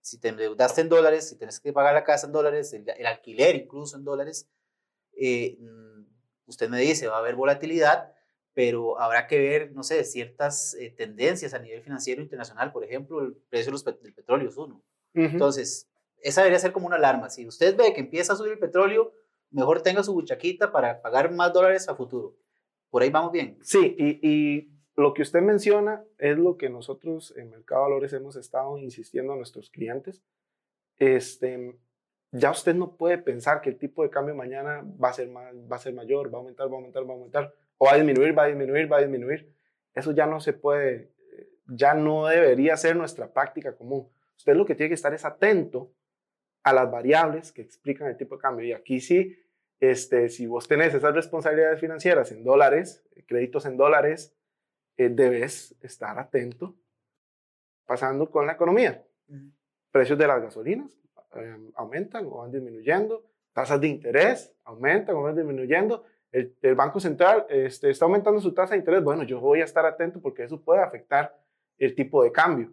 si 0.00 0.18
te 0.18 0.28
endeudaste 0.28 0.80
en 0.80 0.88
dólares, 0.88 1.28
si 1.28 1.36
tienes 1.36 1.60
que 1.60 1.72
pagar 1.72 1.94
la 1.94 2.04
casa 2.04 2.26
en 2.26 2.32
dólares, 2.32 2.72
el, 2.72 3.06
alquiler 3.06 3.56
incluso 3.56 3.96
en 3.96 4.04
dólares, 4.04 4.48
eh, 5.14 5.56
mm, 5.60 6.06
usted 6.46 6.68
me 6.68 6.80
dice, 6.80 7.08
va 7.08 7.16
a 7.16 7.18
haber 7.18 7.34
volatilidad, 7.34 8.14
pero 8.54 9.00
habrá 9.00 9.26
que 9.26 9.38
ver, 9.38 9.72
no 9.72 9.82
sé, 9.82 10.04
ciertas 10.04 10.74
eh, 10.74 10.90
tendencias 10.90 11.54
a 11.54 11.58
nivel 11.58 11.82
financiero 11.82 12.20
internacional, 12.20 12.72
por 12.72 12.84
ejemplo, 12.84 13.20
el 13.20 13.34
precio 13.48 13.72
del 13.72 14.14
petróleo 14.14 14.48
es 14.48 14.56
uno. 14.56 14.82
Entonces, 15.14 15.90
esa 16.22 16.40
debería 16.42 16.58
ser 16.58 16.72
como 16.72 16.86
una 16.86 16.96
alarma. 16.96 17.28
Si 17.28 17.46
usted 17.46 17.76
ve 17.76 17.92
que 17.92 18.00
empieza 18.00 18.32
a 18.32 18.36
subir 18.36 18.52
el 18.52 18.58
petróleo, 18.58 19.12
mejor 19.50 19.82
tenga 19.82 20.02
su 20.02 20.12
buchaquita 20.12 20.72
para 20.72 21.02
pagar 21.02 21.32
más 21.32 21.52
dólares 21.52 21.88
a 21.88 21.94
futuro. 21.94 22.36
Por 22.90 23.02
ahí 23.02 23.10
vamos 23.10 23.32
bien. 23.32 23.58
Sí, 23.62 23.96
y, 23.98 24.68
lo 24.94 25.14
que 25.14 25.22
usted 25.22 25.40
menciona 25.40 26.04
es 26.18 26.36
lo 26.36 26.58
que 26.58 26.68
nosotros 26.68 27.32
en 27.38 27.48
Mercado 27.48 27.80
Valores 27.80 28.12
hemos 28.12 28.36
estado 28.36 28.76
insistiendo 28.76 29.32
a 29.32 29.36
nuestros 29.36 29.70
clientes. 29.70 30.22
Este, 30.98 31.78
ya 32.30 32.50
usted 32.50 32.74
no 32.74 32.96
puede 32.98 33.16
pensar 33.16 33.62
que 33.62 33.70
el 33.70 33.78
tipo 33.78 34.02
de 34.02 34.10
cambio 34.10 34.34
mañana 34.34 34.84
va 35.02 35.08
a 35.08 35.12
ser, 35.14 35.30
más, 35.30 35.54
va 35.54 35.76
a 35.76 35.78
ser 35.78 35.94
mayor, 35.94 36.28
va 36.28 36.36
a 36.36 36.40
aumentar, 36.40 36.68
va 36.68 36.72
a 36.72 36.76
aumentar, 36.76 37.08
va 37.08 37.08
a 37.08 37.16
aumentar, 37.16 37.54
o 37.82 37.86
va 37.86 37.94
a 37.94 37.96
disminuir, 37.96 38.38
va 38.38 38.44
a 38.44 38.46
disminuir, 38.46 38.92
va 38.92 38.98
a 38.98 39.00
disminuir. 39.00 39.52
Eso 39.92 40.12
ya 40.12 40.24
no 40.24 40.38
se 40.38 40.52
puede, 40.52 41.10
ya 41.66 41.94
no 41.94 42.28
debería 42.28 42.76
ser 42.76 42.94
nuestra 42.94 43.32
práctica 43.32 43.74
común. 43.74 44.08
Usted 44.36 44.54
lo 44.54 44.64
que 44.64 44.76
tiene 44.76 44.90
que 44.90 44.94
estar 44.94 45.12
es 45.12 45.24
atento 45.24 45.92
a 46.62 46.72
las 46.72 46.88
variables 46.88 47.50
que 47.50 47.62
explican 47.62 48.06
el 48.06 48.16
tipo 48.16 48.36
de 48.36 48.40
cambio. 48.40 48.64
Y 48.64 48.72
aquí 48.72 49.00
sí, 49.00 49.36
este, 49.80 50.28
si 50.28 50.46
vos 50.46 50.68
tenés 50.68 50.94
esas 50.94 51.12
responsabilidades 51.12 51.80
financieras 51.80 52.30
en 52.30 52.44
dólares, 52.44 53.04
créditos 53.26 53.66
en 53.66 53.76
dólares, 53.76 54.32
eh, 54.96 55.08
debes 55.08 55.74
estar 55.80 56.16
atento 56.20 56.76
pasando 57.84 58.30
con 58.30 58.46
la 58.46 58.52
economía. 58.52 59.04
Precios 59.90 60.16
de 60.20 60.28
las 60.28 60.40
gasolinas 60.40 60.96
em, 61.34 61.72
aumentan 61.74 62.26
o 62.26 62.38
van 62.38 62.52
disminuyendo, 62.52 63.26
tasas 63.52 63.80
de 63.80 63.88
interés 63.88 64.54
aumentan 64.62 65.16
o 65.16 65.22
van 65.22 65.34
disminuyendo. 65.34 66.04
El, 66.32 66.56
el 66.62 66.74
Banco 66.74 66.98
Central 66.98 67.46
este, 67.48 67.90
está 67.90 68.06
aumentando 68.06 68.40
su 68.40 68.52
tasa 68.52 68.72
de 68.72 68.78
interés. 68.78 69.04
Bueno, 69.04 69.22
yo 69.22 69.38
voy 69.38 69.60
a 69.60 69.64
estar 69.64 69.84
atento 69.86 70.20
porque 70.20 70.44
eso 70.44 70.60
puede 70.60 70.82
afectar 70.82 71.38
el 71.78 71.94
tipo 71.94 72.24
de 72.24 72.32
cambio. 72.32 72.72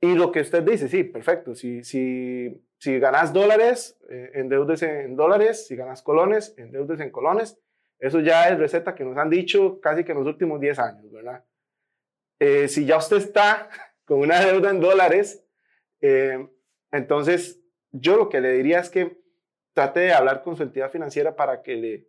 Y 0.00 0.14
lo 0.14 0.30
que 0.30 0.40
usted 0.40 0.62
dice, 0.62 0.88
sí, 0.88 1.04
perfecto. 1.04 1.54
Si, 1.54 1.82
si, 1.82 2.62
si 2.78 2.98
ganas 2.98 3.32
dólares, 3.32 3.98
eh, 4.10 4.32
endeudes 4.34 4.82
en 4.82 5.16
dólares. 5.16 5.66
Si 5.66 5.74
ganas 5.74 6.02
colones, 6.02 6.54
endeudes 6.58 7.00
en 7.00 7.10
colones. 7.10 7.58
Eso 7.98 8.20
ya 8.20 8.48
es 8.48 8.58
receta 8.58 8.94
que 8.94 9.04
nos 9.04 9.16
han 9.16 9.30
dicho 9.30 9.80
casi 9.80 10.04
que 10.04 10.12
en 10.12 10.18
los 10.18 10.26
últimos 10.26 10.60
10 10.60 10.78
años, 10.78 11.10
¿verdad? 11.10 11.44
Eh, 12.38 12.68
si 12.68 12.84
ya 12.84 12.98
usted 12.98 13.16
está 13.16 13.70
con 14.04 14.20
una 14.20 14.40
deuda 14.40 14.70
en 14.70 14.80
dólares, 14.80 15.44
eh, 16.02 16.46
entonces 16.92 17.62
yo 17.90 18.16
lo 18.16 18.28
que 18.28 18.40
le 18.40 18.52
diría 18.52 18.80
es 18.80 18.90
que 18.90 19.18
trate 19.72 20.00
de 20.00 20.12
hablar 20.12 20.42
con 20.42 20.56
su 20.56 20.62
entidad 20.62 20.90
financiera 20.90 21.34
para 21.36 21.62
que 21.62 21.76
le 21.76 22.08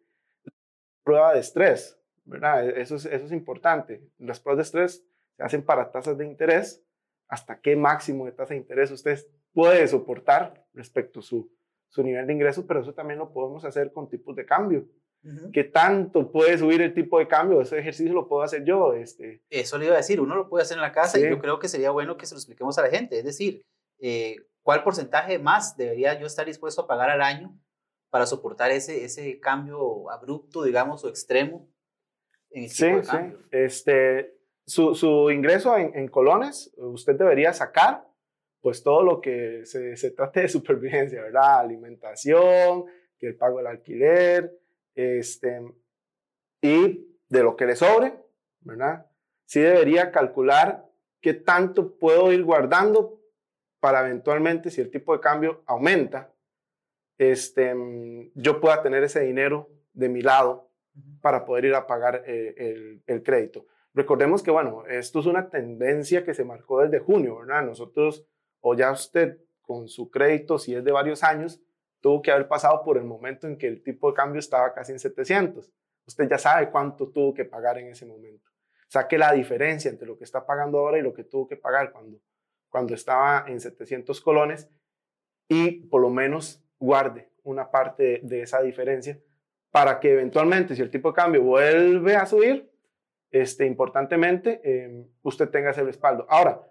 prueba 1.07 1.33
de 1.33 1.39
estrés, 1.39 1.97
¿verdad? 2.25 2.67
Eso 2.67 2.97
es, 2.97 3.05
eso 3.05 3.25
es 3.25 3.31
importante. 3.31 4.03
Las 4.17 4.41
pruebas 4.41 4.57
de 4.57 4.63
estrés 4.63 5.07
se 5.37 5.43
hacen 5.43 5.63
para 5.63 5.89
tasas 5.89 6.17
de 6.17 6.25
interés 6.25 6.83
hasta 7.29 7.61
qué 7.61 7.77
máximo 7.77 8.25
de 8.25 8.33
tasa 8.33 8.53
de 8.53 8.59
interés 8.59 8.91
usted 8.91 9.17
puede 9.53 9.87
soportar 9.87 10.65
respecto 10.73 11.21
a 11.21 11.23
su, 11.23 11.49
su 11.87 12.03
nivel 12.03 12.27
de 12.27 12.33
ingresos, 12.33 12.65
pero 12.67 12.81
eso 12.81 12.93
también 12.93 13.19
lo 13.19 13.31
podemos 13.31 13.63
hacer 13.63 13.93
con 13.93 14.09
tipos 14.09 14.35
de 14.35 14.45
cambio. 14.45 14.85
¿Qué 15.53 15.63
tanto 15.63 16.29
puede 16.29 16.57
subir 16.57 16.81
el 16.81 16.93
tipo 16.93 17.19
de 17.19 17.27
cambio? 17.27 17.61
Ese 17.61 17.79
ejercicio 17.79 18.13
lo 18.13 18.27
puedo 18.27 18.43
hacer 18.43 18.65
yo. 18.65 18.93
Este. 18.93 19.41
Eso 19.49 19.77
le 19.77 19.85
iba 19.85 19.93
a 19.93 19.97
decir, 19.97 20.19
uno 20.19 20.35
lo 20.35 20.49
puede 20.49 20.63
hacer 20.63 20.75
en 20.75 20.81
la 20.81 20.91
casa 20.91 21.19
y 21.19 21.29
yo 21.29 21.39
creo 21.39 21.57
que 21.57 21.69
sería 21.69 21.91
bueno 21.91 22.17
que 22.17 22.25
se 22.25 22.35
lo 22.35 22.39
expliquemos 22.39 22.77
a 22.77 22.81
la 22.81 22.89
gente. 22.89 23.17
Es 23.17 23.23
decir, 23.23 23.61
eh, 23.99 24.35
¿cuál 24.61 24.83
porcentaje 24.83 25.39
más 25.39 25.77
debería 25.77 26.19
yo 26.19 26.27
estar 26.27 26.45
dispuesto 26.45 26.81
a 26.81 26.87
pagar 26.87 27.09
al 27.09 27.21
año 27.21 27.57
para 28.17 28.25
soportar 28.25 28.71
ese, 28.71 29.05
ese 29.05 29.39
cambio 29.39 30.09
abrupto, 30.09 30.63
digamos, 30.63 31.03
o 31.03 31.07
extremo 31.07 31.69
en 32.49 32.63
el 32.63 33.05
cambio? 33.05 33.37
Sí, 33.37 33.45
este, 33.51 34.39
su, 34.65 35.29
ingreso 35.29 35.77
en, 35.77 36.07
colones, 36.07 36.73
usted 36.77 37.13
debería 37.13 37.53
sacar 37.53 38.07
pues 38.59 38.81
todo 38.81 39.03
lo 39.03 39.21
que 39.21 39.67
se, 39.67 39.95
se 39.97 40.09
trate 40.09 40.41
de 40.41 40.47
supervivencia, 40.49 41.21
¿verdad? 41.21 41.59
Alimentación, 41.59 42.85
que 43.19 43.27
el 43.27 43.35
pago 43.35 43.57
del 43.57 43.67
alquiler, 43.67 44.51
este, 44.95 45.61
y 46.59 47.19
de 47.29 47.43
lo 47.43 47.55
que 47.55 47.67
le 47.67 47.75
sobre, 47.75 48.15
¿verdad? 48.61 49.05
Sí 49.45 49.59
debería 49.59 50.11
calcular 50.11 50.89
qué 51.21 51.35
tanto 51.35 51.99
puedo 51.99 52.33
ir 52.33 52.43
guardando 52.43 53.21
para 53.79 53.99
eventualmente, 54.07 54.71
si 54.71 54.81
el 54.81 54.89
tipo 54.89 55.13
de 55.13 55.19
cambio 55.19 55.61
aumenta, 55.67 56.33
este, 57.17 57.75
yo 58.35 58.59
pueda 58.59 58.81
tener 58.81 59.03
ese 59.03 59.21
dinero 59.21 59.69
de 59.93 60.09
mi 60.09 60.21
lado 60.21 60.69
para 61.21 61.45
poder 61.45 61.65
ir 61.65 61.75
a 61.75 61.87
pagar 61.87 62.23
eh, 62.25 62.53
el, 62.57 63.03
el 63.05 63.23
crédito. 63.23 63.65
Recordemos 63.93 64.43
que, 64.43 64.51
bueno, 64.51 64.85
esto 64.87 65.19
es 65.19 65.25
una 65.25 65.49
tendencia 65.49 66.23
que 66.23 66.33
se 66.33 66.45
marcó 66.45 66.81
desde 66.81 66.99
junio, 66.99 67.39
¿verdad? 67.39 67.63
Nosotros, 67.63 68.25
o 68.61 68.75
ya 68.75 68.91
usted 68.91 69.39
con 69.61 69.87
su 69.87 70.09
crédito, 70.09 70.59
si 70.59 70.75
es 70.75 70.83
de 70.83 70.91
varios 70.91 71.23
años, 71.23 71.61
tuvo 71.99 72.21
que 72.21 72.31
haber 72.31 72.47
pasado 72.47 72.83
por 72.83 72.97
el 72.97 73.03
momento 73.03 73.47
en 73.47 73.57
que 73.57 73.67
el 73.67 73.83
tipo 73.83 74.09
de 74.09 74.15
cambio 74.15 74.39
estaba 74.39 74.73
casi 74.73 74.91
en 74.91 74.99
700. 74.99 75.73
Usted 76.05 76.29
ya 76.29 76.37
sabe 76.37 76.69
cuánto 76.69 77.09
tuvo 77.09 77.33
que 77.33 77.43
pagar 77.45 77.77
en 77.77 77.87
ese 77.87 78.05
momento. 78.05 78.49
Saque 78.87 79.17
la 79.17 79.33
diferencia 79.33 79.91
entre 79.91 80.07
lo 80.07 80.17
que 80.17 80.23
está 80.23 80.45
pagando 80.45 80.79
ahora 80.79 80.99
y 80.99 81.01
lo 81.01 81.13
que 81.13 81.25
tuvo 81.25 81.47
que 81.47 81.57
pagar 81.57 81.91
cuando, 81.91 82.19
cuando 82.69 82.93
estaba 82.93 83.45
en 83.47 83.59
700 83.59 84.21
colones 84.21 84.69
y 85.49 85.87
por 85.87 86.01
lo 86.01 86.09
menos 86.09 86.63
guarde 86.79 87.29
una 87.43 87.71
parte 87.71 88.19
de 88.23 88.41
esa 88.41 88.61
diferencia 88.61 89.19
para 89.71 89.99
que 89.99 90.13
eventualmente, 90.13 90.75
si 90.75 90.81
el 90.81 90.89
tipo 90.89 91.09
de 91.09 91.15
cambio 91.15 91.43
vuelve 91.43 92.15
a 92.15 92.25
subir, 92.25 92.69
este, 93.31 93.65
importantemente, 93.65 94.61
em, 94.63 95.07
usted 95.23 95.49
tenga 95.49 95.71
ese 95.71 95.83
respaldo. 95.83 96.25
Ahora, 96.29 96.61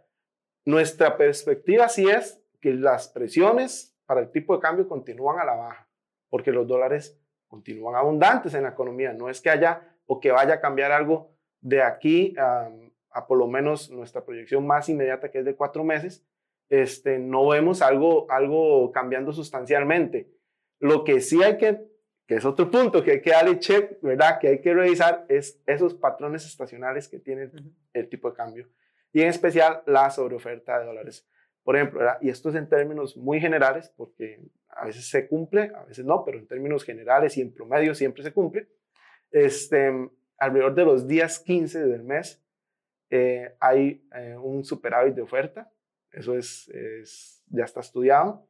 nuestra 0.65 1.17
perspectiva 1.17 1.89
sí 1.89 2.09
es 2.09 2.43
que 2.61 2.75
las 2.75 3.09
presiones 3.09 3.97
para 4.07 4.21
el 4.21 4.31
tipo 4.31 4.55
de 4.55 4.61
cambio 4.61 4.89
continúan 4.89 5.39
a 5.39 5.45
la 5.45 5.55
baja, 5.55 5.89
porque 6.29 6.51
los 6.53 6.67
dólares 6.67 7.21
continúan 7.47 7.95
abundantes 7.95 8.55
en 8.55 8.65
la 8.65 8.71
economía. 8.71 9.13
No 9.13 9.29
es 9.29 9.41
que 9.41 9.51
haya 9.51 9.83
o 10.07 10.21
que 10.21 10.33
vaya 10.33 10.55
a 10.55 10.61
cambiar 10.61 10.93
algo 10.93 11.31
de 11.61 11.83
aquí 11.83 12.35
a, 12.39 12.71
a 13.11 13.27
por 13.27 13.39
lo 13.39 13.47
menos 13.47 13.91
nuestra 13.91 14.25
proyección 14.25 14.67
más 14.67 14.89
inmediata, 14.89 15.31
que 15.31 15.41
es 15.41 15.45
de 15.45 15.55
cuatro 15.55 15.85
meses, 15.85 16.25
este, 16.69 17.19
no 17.19 17.49
vemos 17.49 17.83
algo, 17.83 18.31
algo 18.31 18.91
cambiando 18.93 19.33
sustancialmente. 19.33 20.31
Lo 20.79 21.05
que 21.05 21.21
sí 21.21 21.43
hay 21.43 21.57
que, 21.59 21.81
que 22.27 22.37
es 22.37 22.45
otro 22.45 22.71
punto 22.71 23.03
que 23.03 23.13
hay 23.13 23.23
que 23.23 23.31
darle 23.31 23.59
check, 23.59 24.01
¿verdad? 24.03 24.39
Que 24.39 24.49
hay 24.49 24.61
que 24.61 24.75
revisar 24.75 25.25
es 25.29 25.61
esos 25.67 25.95
patrones 25.95 26.45
estacionales 26.45 27.09
que 27.09 27.19
tiene 27.19 27.51
el 27.93 28.09
tipo 28.09 28.31
de 28.31 28.37
cambio 28.37 28.69
y 29.13 29.23
en 29.23 29.29
especial 29.29 29.83
la 29.87 30.11
sobreoferta 30.11 30.79
de 30.79 30.85
dólares. 30.85 31.27
Por 31.63 31.77
ejemplo, 31.77 32.01
y 32.21 32.29
esto 32.29 32.51
es 32.51 32.55
en 32.55 32.69
términos 32.69 33.17
muy 33.17 33.41
generales 33.41 33.93
porque 33.97 34.41
a 34.69 34.85
veces 34.85 35.09
se 35.09 35.27
cumple, 35.27 35.73
a 35.75 35.85
veces 35.85 36.05
no, 36.05 36.25
pero 36.25 36.39
en 36.39 36.47
términos 36.47 36.85
generales 36.85 37.37
y 37.39 37.41
en 37.41 37.53
promedio 37.53 37.95
siempre 37.95 38.23
se 38.23 38.33
cumple. 38.33 38.69
Este, 39.31 39.91
alrededor 40.39 40.75
de 40.75 40.85
los 40.85 41.09
días 41.09 41.39
15 41.41 41.87
del 41.87 42.03
mes 42.03 42.45
eh, 43.09 43.57
hay 43.59 44.07
eh, 44.15 44.37
un 44.37 44.65
superávit 44.65 45.15
de 45.15 45.23
oferta 45.23 45.73
eso 46.13 46.37
es, 46.37 46.71
ya 47.49 47.65
está 47.65 47.81
estudiado. 47.81 48.49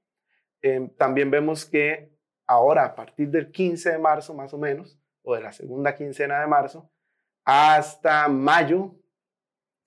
Em, 0.63 0.89
también 0.97 1.31
vemos 1.31 1.65
que 1.65 2.17
ahora, 2.47 2.85
a 2.85 2.95
partir 2.95 3.29
del 3.29 3.51
15 3.51 3.91
de 3.91 3.99
marzo 3.99 4.35
más 4.35 4.53
o 4.55 4.59
menos, 4.59 4.99
o 5.23 5.35
de 5.35 5.41
la 5.41 5.53
segunda 5.53 5.95
quincena 5.95 6.41
de 6.41 6.47
marzo, 6.47 6.91
hasta 7.45 8.29
mayo, 8.29 8.97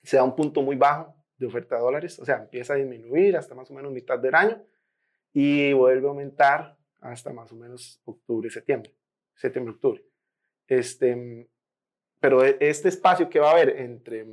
se 0.03 0.17
da 0.17 0.23
un 0.23 0.36
punto 0.36 0.62
muy 0.62 0.75
bajo 0.75 1.15
de 1.38 1.47
oferta 1.47 1.75
de 1.75 1.82
dólares, 1.82 2.19
o 2.19 2.25
sea, 2.25 2.38
empieza 2.38 2.73
a 2.73 2.77
disminuir 2.77 3.38
hasta 3.38 3.55
más 3.55 3.71
o 3.71 3.73
menos 3.73 3.91
mitad 3.91 4.19
del 4.19 4.36
año 4.36 4.62
y 5.34 5.71
vuelve 5.73 6.08
a 6.08 6.10
aumentar 6.10 6.77
hasta 6.99 7.32
más 7.32 7.51
o 7.51 7.55
menos 7.55 8.01
octubre, 8.03 8.49
septiembre, 8.49 8.93
septiembre, 9.36 9.73
octubre. 9.73 10.03
Este, 10.67 11.49
pero 12.19 12.43
e, 12.43 12.58
este 12.60 12.89
espacio 12.89 13.29
que 13.29 13.39
va 13.39 13.49
a 13.49 13.53
haber 13.53 13.69
entre, 13.77 14.25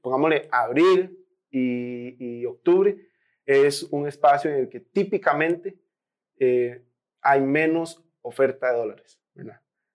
pongámosle, 0.00 0.48
abril, 0.50 1.21
y, 1.52 2.44
octubre 2.46 3.08
es 3.44 3.82
un 3.84 4.06
espacio 4.06 4.50
en 4.50 4.60
el 4.60 4.68
que 4.68 4.80
típicamente 4.80 5.78
eh, 6.38 6.84
hay 7.20 7.40
menos 7.40 8.04
oferta 8.22 8.72
de 8.72 8.78
dólares. 8.78 9.20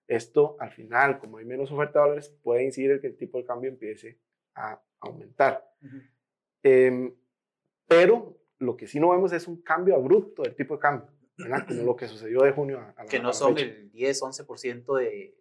Esto 0.06 0.56
al 0.60 0.70
final, 0.70 1.18
como 1.18 1.38
hay 1.38 1.44
menos 1.44 1.70
oferta 1.70 1.98
de 1.98 2.04
dólares, 2.04 2.36
puede 2.42 2.64
incidir 2.64 2.92
en 2.92 3.00
que 3.00 3.08
el 3.08 3.16
tipo 3.16 3.38
de 3.38 3.44
cambio 3.44 3.70
empiece 3.70 4.20
a 4.54 4.82
aumentar. 5.00 5.70
Em, 6.62 7.14
pero 7.86 8.40
lo 8.58 8.76
que 8.76 8.86
sí 8.86 9.00
no 9.00 9.10
vemos 9.10 9.32
es 9.32 9.46
un 9.48 9.62
cambio 9.62 9.96
abrupto 9.96 10.42
del 10.42 10.54
tipo 10.54 10.74
de 10.74 10.80
cambio, 10.80 11.10
como 11.66 11.82
lo 11.84 11.96
que 11.96 12.08
sucedió 12.08 12.42
de 12.42 12.52
junio 12.52 12.78
a, 12.80 12.94
a 12.96 13.06
Que 13.06 13.20
no 13.20 13.32
son 13.32 13.58
el 13.58 13.90
10, 13.90 14.22
11% 14.22 14.98
de, 14.98 15.38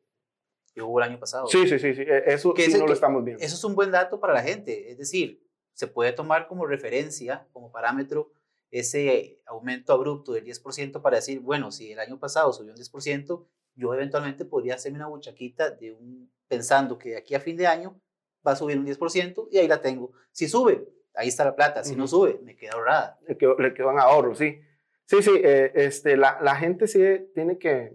que 0.78 0.84
hubo 0.84 1.00
el 1.00 1.10
año 1.10 1.20
pasado. 1.20 1.48
Sí, 1.48 1.68
sí, 1.68 1.80
sí, 1.80 1.96
sí. 1.96 2.04
E, 2.04 2.24
eso 2.28 2.54
sí 2.56 2.78
no 2.78 2.86
lo 2.86 2.94
estamos 2.94 3.24
viendo. 3.24 3.44
Eso 3.44 3.56
es 3.56 3.64
un 3.64 3.74
buen 3.74 3.90
dato 3.90 4.20
para 4.20 4.34
la 4.34 4.44
gente. 4.44 4.92
Es 4.92 4.98
decir, 5.00 5.44
se 5.78 5.86
puede 5.86 6.12
tomar 6.12 6.48
como 6.48 6.66
referencia, 6.66 7.48
como 7.54 7.72
parámetro, 7.72 8.32
ese 8.72 9.40
aumento 9.46 9.94
abrupto 9.94 10.34
del 10.34 10.44
10% 10.44 11.04
para 11.04 11.18
decir, 11.18 11.40
bueno, 11.40 11.72
si 11.72 11.92
el 11.92 12.00
año 12.00 12.20
pasado 12.20 12.52
subió 12.52 12.72
un 12.72 12.80
10%, 12.80 13.46
yo 13.76 13.94
eventualmente 13.94 14.44
podría 14.44 14.74
hacerme 14.74 14.98
una 14.98 15.08
buchaquita 15.08 15.70
de 15.70 15.92
un, 15.92 16.32
pensando 16.48 16.98
que 16.98 17.10
de 17.10 17.18
aquí 17.18 17.36
a 17.36 17.40
fin 17.40 17.56
de 17.56 17.68
año 17.68 18.02
va 18.46 18.54
a 18.54 18.56
subir 18.56 18.80
un 18.80 18.88
10% 18.88 19.50
y 19.52 19.60
ahí 19.60 19.68
la 19.68 19.80
tengo. 19.80 20.14
Si 20.32 20.48
sube, 20.48 20.90
ahí 21.14 21.28
está 21.28 21.46
la 21.46 21.56
plata. 21.56 21.84
Si 21.84 21.96
no 21.96 22.08
sube, 22.08 22.40
me 22.42 22.56
queda 22.56 22.72
ahorrada. 22.72 23.20
Le 23.28 23.38
quedó, 23.38 23.56
le 23.60 23.76
quedó 23.76 23.92
en 23.92 24.00
ahorro, 24.00 24.34
sí. 24.34 24.60
Sí, 25.06 25.22
sí, 25.22 25.40
eh, 25.44 25.74
este, 25.76 26.18
la, 26.18 26.40
la, 26.42 26.56
gente 26.56 26.88
sí 26.88 27.00
tiene 27.36 27.60
que, 27.60 27.94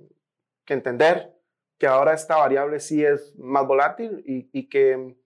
que, 0.65 0.75
entender 0.75 1.37
que 1.79 1.89
ahora 1.89 2.15
esta 2.15 2.37
variable 2.37 2.79
sí 2.79 3.05
es 3.05 3.35
más 3.37 3.67
volátil 3.67 4.23
y, 4.25 4.49
y 4.53 4.69
que 4.69 5.17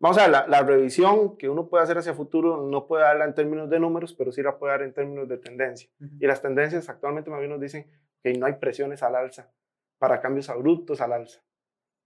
Vamos 0.00 0.18
a 0.18 0.28
ver, 0.28 0.48
la, 0.48 0.62
revisión 0.62 1.36
que 1.36 1.48
uno 1.48 1.68
puede 1.68 1.84
hacer 1.84 1.96
hacia 1.96 2.14
futuro 2.14 2.68
no 2.68 2.86
puede 2.86 3.04
darla 3.04 3.24
en 3.24 3.34
términos 3.34 3.70
de 3.70 3.78
números, 3.78 4.12
pero 4.12 4.32
sí 4.32 4.42
la 4.42 4.58
puede 4.58 4.72
dar 4.72 4.82
en 4.82 4.92
términos 4.92 5.28
de 5.28 5.38
tendencia. 5.38 5.88
Y 6.20 6.26
las 6.26 6.42
tendencias 6.42 6.88
actualmente 6.88 7.30
más 7.30 7.38
bien 7.38 7.50
nos 7.50 7.60
dicen 7.60 7.86
que 8.22 8.34
no 8.34 8.46
hay 8.46 8.54
presiones 8.54 9.02
al 9.02 9.14
alza 9.14 9.50
para 9.98 10.20
cambios 10.20 10.50
abruptos 10.50 11.00
al 11.00 11.12
alza. 11.12 11.42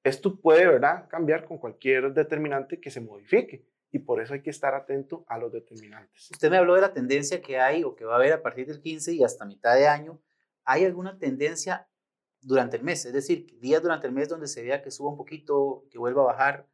Esto 0.04 0.40
puede, 0.40 0.66
¿verdad?, 0.66 1.08
cambiar 1.08 1.44
con 1.44 1.58
cualquier 1.58 2.12
determinante 2.12 2.80
que 2.80 2.90
se 2.90 3.00
modifique 3.00 3.66
y 3.90 4.00
por 4.00 4.20
eso 4.20 4.34
hay 4.34 4.42
que 4.42 4.50
estar 4.50 4.74
atento 4.74 5.24
a 5.28 5.38
los 5.38 5.52
determinantes. 5.52 6.30
Usted 6.30 6.50
me 6.50 6.58
habló 6.58 6.74
de 6.74 6.82
la 6.82 6.92
tendencia 6.92 7.40
que 7.40 7.58
hay 7.58 7.84
o 7.84 7.96
que 7.96 8.04
va 8.04 8.14
a 8.14 8.16
haber 8.16 8.32
a 8.32 8.42
partir 8.42 8.66
del 8.66 8.80
15 8.80 9.14
y 9.14 9.24
hasta 9.24 9.44
mitad 9.44 9.74
de 9.74 9.88
año. 9.88 10.20
¿Hay 10.64 10.84
alguna 10.84 11.18
tendencia 11.18 11.88
durante 12.40 12.76
el 12.76 12.84
mes? 12.84 13.04
Es 13.06 13.12
decir, 13.12 13.58
días 13.60 13.82
durante 13.82 14.06
el 14.06 14.12
mes 14.12 14.28
donde 14.28 14.46
se 14.46 14.62
vea 14.62 14.82
que 14.82 14.90
suba 14.90 15.10
un 15.10 15.16
poquito, 15.16 15.86
que 15.90 15.98
vuelva 15.98 16.22
a 16.22 16.26
bajar 16.26 16.68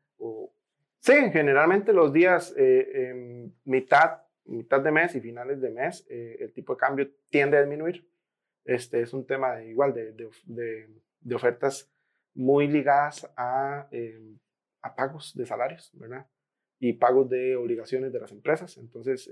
Sí, 1.05 1.13
generalmente 1.33 1.93
los 1.93 2.15
días 2.15 2.55
eh, 2.57 3.51
mitad, 3.65 4.23
mitad 4.47 4.81
de 4.81 4.91
mes 4.91 5.15
y 5.15 5.21
finales 5.21 5.61
de 5.61 5.69
mes, 5.69 6.07
eh, 6.09 6.39
el 6.41 6.55
tipo 6.55 6.73
de 6.73 6.79
cambio 6.79 7.11
tiende 7.29 7.59
a 7.59 7.61
disminuir. 7.61 8.09
Este 8.65 9.03
es 9.03 9.13
un 9.13 9.27
tema 9.27 9.57
de, 9.57 9.69
igual 9.69 9.93
de, 9.93 10.13
de, 10.13 10.89
de, 11.21 11.35
ofertas 11.35 11.93
muy 12.33 12.69
ligadas 12.69 13.31
a, 13.37 13.87
eh, 13.91 14.19
a, 14.81 14.97
pagos 14.97 15.37
de 15.37 15.45
salarios, 15.45 15.91
¿verdad? 15.93 16.27
Y 16.79 16.95
pagos 16.95 17.29
de 17.29 17.55
obligaciones 17.55 18.11
de 18.11 18.21
las 18.21 18.33
empresas. 18.33 18.79
Entonces, 18.79 19.31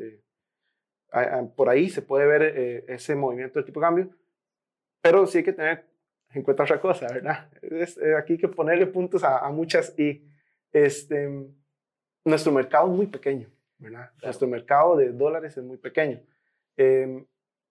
por 1.56 1.70
ahí 1.70 1.88
se 1.88 2.02
puede 2.02 2.26
ver 2.26 2.84
ese 2.86 3.14
movimiento 3.16 3.58
del 3.58 3.64
tipo 3.64 3.80
de 3.80 3.86
cambio, 3.86 4.10
pero 5.00 5.26
sí 5.26 5.38
hay 5.38 5.44
que 5.44 5.54
tener 5.54 5.86
en 6.34 6.42
cuenta 6.42 6.64
otra 6.64 6.82
cosa, 6.82 7.06
¿verdad? 7.06 7.50
Es, 7.62 7.98
aquí 8.18 8.34
hay 8.34 8.38
que 8.38 8.48
ponerle 8.48 8.86
puntos 8.88 9.24
a, 9.24 9.38
a 9.38 9.50
muchas 9.50 9.98
y 9.98 10.28
este 10.70 11.28
nuestro 12.24 12.52
mercado 12.52 12.90
es 12.90 12.96
muy 12.96 13.06
pequeño, 13.06 13.48
¿verdad? 13.78 14.10
Nuestro 14.22 14.48
mercado 14.48 14.96
de 14.96 15.12
dólares 15.12 15.56
es 15.56 15.64
muy 15.64 15.76
pequeño. 15.76 16.20
Em, 16.76 17.26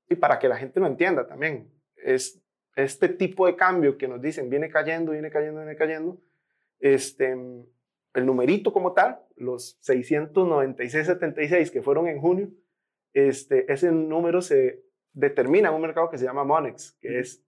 y 0.09 0.15
para 0.15 0.39
que 0.39 0.47
la 0.47 0.57
gente 0.57 0.79
lo 0.79 0.87
entienda 0.87 1.27
también, 1.27 1.71
es 1.95 2.41
este 2.75 3.09
tipo 3.09 3.45
de 3.45 3.55
cambio 3.55 3.97
que 3.97 4.07
nos 4.07 4.21
dicen 4.21 4.49
viene 4.49 4.69
cayendo, 4.69 5.11
viene 5.11 5.29
cayendo, 5.29 5.61
viene 5.61 5.75
cayendo, 5.75 6.21
este, 6.79 7.31
el 7.31 8.25
numerito 8.25 8.73
como 8.73 8.93
tal, 8.93 9.19
los 9.35 9.79
696.76 9.81 11.71
que 11.71 11.81
fueron 11.81 12.07
en 12.07 12.19
junio, 12.19 12.49
este, 13.13 13.71
ese 13.71 13.91
número 13.91 14.41
se 14.41 14.83
determina 15.13 15.69
en 15.69 15.75
un 15.75 15.81
mercado 15.81 16.09
que 16.09 16.17
se 16.17 16.25
llama 16.25 16.43
Monex, 16.43 16.93
que 16.99 17.19
es, 17.19 17.43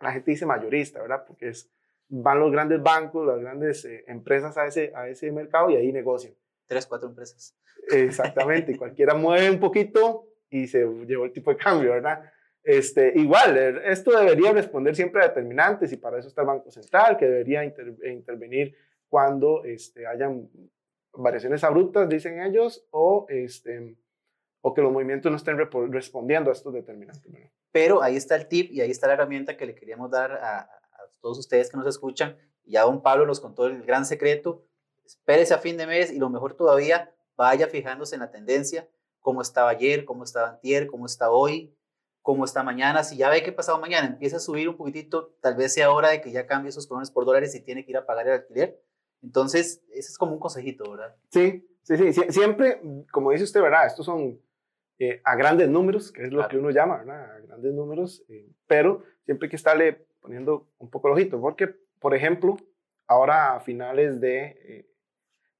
la 0.00 0.12
gente 0.12 0.30
dice 0.30 0.46
mayorista, 0.46 1.00
¿verdad? 1.00 1.24
Porque 1.26 1.48
es 1.48 1.70
van 2.10 2.40
los 2.40 2.50
grandes 2.50 2.82
bancos, 2.82 3.26
las 3.26 3.38
grandes 3.38 3.84
eh, 3.84 4.04
empresas 4.08 4.58
a 4.58 4.66
ese, 4.66 4.92
a 4.94 5.08
ese 5.08 5.30
mercado 5.32 5.70
y 5.70 5.76
ahí 5.76 5.92
negocian. 5.92 6.34
Tres, 6.66 6.86
cuatro 6.86 7.08
empresas. 7.08 7.56
Exactamente, 7.90 8.76
cualquiera 8.78 9.14
mueve 9.14 9.50
un 9.50 9.60
poquito 9.60 10.26
y 10.50 10.66
se 10.66 10.86
llevó 11.06 11.24
el 11.24 11.32
tipo 11.32 11.50
de 11.50 11.56
cambio, 11.56 11.92
¿verdad? 11.92 12.22
Este, 12.62 13.12
igual, 13.16 13.56
eh, 13.56 13.80
esto 13.86 14.10
debería 14.10 14.52
responder 14.52 14.94
siempre 14.94 15.22
a 15.22 15.28
determinantes 15.28 15.92
y 15.92 15.96
para 15.96 16.18
eso 16.18 16.28
está 16.28 16.42
el 16.42 16.48
Banco 16.48 16.70
Central, 16.70 17.16
que 17.16 17.26
debería 17.26 17.64
intervenir 17.64 18.74
cuando 19.08 19.64
este, 19.64 20.06
hayan 20.06 20.48
variaciones 21.12 21.64
abruptas, 21.64 22.08
dicen 22.08 22.42
ellos, 22.42 22.86
o, 22.90 23.26
este, 23.28 23.96
o 24.60 24.74
que 24.74 24.82
los 24.82 24.92
movimientos 24.92 25.30
no 25.30 25.36
estén 25.36 25.58
respondiendo 25.90 26.50
a 26.50 26.52
estos 26.52 26.74
determinantes. 26.74 27.32
Pero 27.72 28.02
ahí 28.02 28.16
está 28.16 28.36
el 28.36 28.46
tip 28.46 28.70
y 28.72 28.80
ahí 28.80 28.90
está 28.90 29.06
la 29.06 29.14
herramienta 29.14 29.56
que 29.56 29.66
le 29.66 29.74
queríamos 29.74 30.10
dar 30.10 30.32
a, 30.32 30.79
todos 31.20 31.38
ustedes 31.38 31.70
que 31.70 31.76
nos 31.76 31.86
escuchan. 31.86 32.36
Ya 32.64 32.82
don 32.82 33.02
Pablo 33.02 33.26
nos 33.26 33.40
contó 33.40 33.66
el 33.66 33.82
gran 33.82 34.04
secreto. 34.04 34.64
Espérese 35.04 35.54
a 35.54 35.58
fin 35.58 35.76
de 35.76 35.86
mes 35.86 36.12
y 36.12 36.18
lo 36.18 36.30
mejor 36.30 36.54
todavía, 36.54 37.12
vaya 37.36 37.66
fijándose 37.66 38.14
en 38.14 38.20
la 38.20 38.30
tendencia, 38.30 38.88
cómo 39.18 39.42
estaba 39.42 39.70
ayer, 39.70 40.04
cómo 40.04 40.24
estaba 40.24 40.50
antier, 40.50 40.86
cómo 40.86 41.06
está 41.06 41.30
hoy, 41.30 41.74
cómo 42.22 42.44
está 42.44 42.62
mañana. 42.62 43.02
Si 43.02 43.16
ya 43.16 43.28
ve 43.28 43.42
que 43.42 43.52
pasado 43.52 43.80
mañana 43.80 44.06
empieza 44.06 44.36
a 44.36 44.40
subir 44.40 44.68
un 44.68 44.76
poquitito, 44.76 45.34
tal 45.40 45.56
vez 45.56 45.72
sea 45.74 45.90
hora 45.90 46.10
de 46.10 46.20
que 46.20 46.30
ya 46.30 46.46
cambie 46.46 46.70
esos 46.70 46.86
colones 46.86 47.10
por 47.10 47.24
dólares 47.24 47.54
y 47.54 47.60
tiene 47.62 47.84
que 47.84 47.90
ir 47.90 47.96
a 47.96 48.06
pagar 48.06 48.28
el 48.28 48.34
alquiler. 48.34 48.80
Entonces, 49.22 49.82
ese 49.90 50.10
es 50.10 50.18
como 50.18 50.32
un 50.32 50.38
consejito, 50.38 50.90
¿verdad? 50.90 51.14
Sí, 51.30 51.68
sí, 51.82 52.12
sí. 52.12 52.22
Siempre, 52.30 52.80
como 53.12 53.32
dice 53.32 53.44
usted, 53.44 53.60
¿verdad? 53.60 53.86
Estos 53.86 54.06
son 54.06 54.40
eh, 54.98 55.20
a 55.24 55.34
grandes 55.36 55.68
números, 55.68 56.12
que 56.12 56.24
es 56.24 56.32
lo 56.32 56.46
que 56.48 56.58
uno 56.58 56.70
llama, 56.70 56.98
¿verdad? 56.98 57.36
A 57.36 57.40
grandes 57.40 57.74
números, 57.74 58.22
eh, 58.28 58.50
pero 58.66 59.02
siempre 59.24 59.46
hay 59.46 59.50
que 59.50 59.56
estarle 59.56 60.06
poniendo 60.20 60.68
un 60.78 60.90
poco 60.90 61.08
el 61.08 61.14
ojito, 61.14 61.40
porque, 61.40 61.74
por 61.98 62.14
ejemplo, 62.14 62.56
ahora 63.06 63.54
a 63.54 63.60
finales 63.60 64.20
de, 64.20 64.44
eh, 64.44 64.90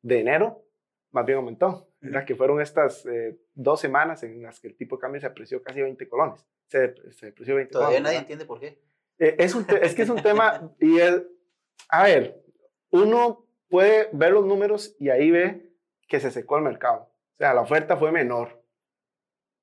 de 0.03 0.21
enero 0.21 0.65
más 1.13 1.27
bien 1.27 1.39
aumentó. 1.39 1.87
¿verdad? 2.01 2.25
Que 2.25 2.35
fueron 2.35 2.61
estas 2.61 3.05
eh, 3.07 3.39
dos 3.55 3.81
semanas 3.81 4.23
en 4.23 4.43
las 4.43 4.61
que 4.61 4.69
el 4.69 4.77
tipo 4.77 4.97
de 4.97 5.01
cambio 5.01 5.21
se 5.21 5.27
apreció 5.27 5.63
casi 5.63 5.83
20 5.83 6.09
colones. 6.09 6.47
Se, 6.67 6.95
se 7.13 7.29
apreció 7.29 7.57
20 7.57 7.73
Todavía 7.73 8.01
nadie 8.01 8.19
entiende 8.19 8.47
por 8.47 8.61
qué. 8.61 8.81
Eh, 9.19 9.37
es, 9.39 9.55
un 9.55 9.67
es 9.83 9.95
que 9.95 10.03
es 10.03 10.09
un 10.09 10.23
tema, 10.23 10.73
y 10.81 10.99
es, 10.99 11.23
a 11.89 12.05
ver, 12.05 12.43
uno 12.91 13.47
puede 13.69 14.09
ver 14.13 14.33
los 14.33 14.47
números 14.47 14.97
y 14.99 15.11
ahí 15.11 15.31
ve 15.31 15.75
que 16.09 16.21
se 16.21 16.31
secó 16.31 16.57
el 16.57 16.65
mercado. 16.65 17.03
O 17.03 17.37
sea, 17.39 17.53
la 17.53 17.61
oferta 17.61 17.97
fue 17.97 18.13
menor. 18.13 18.63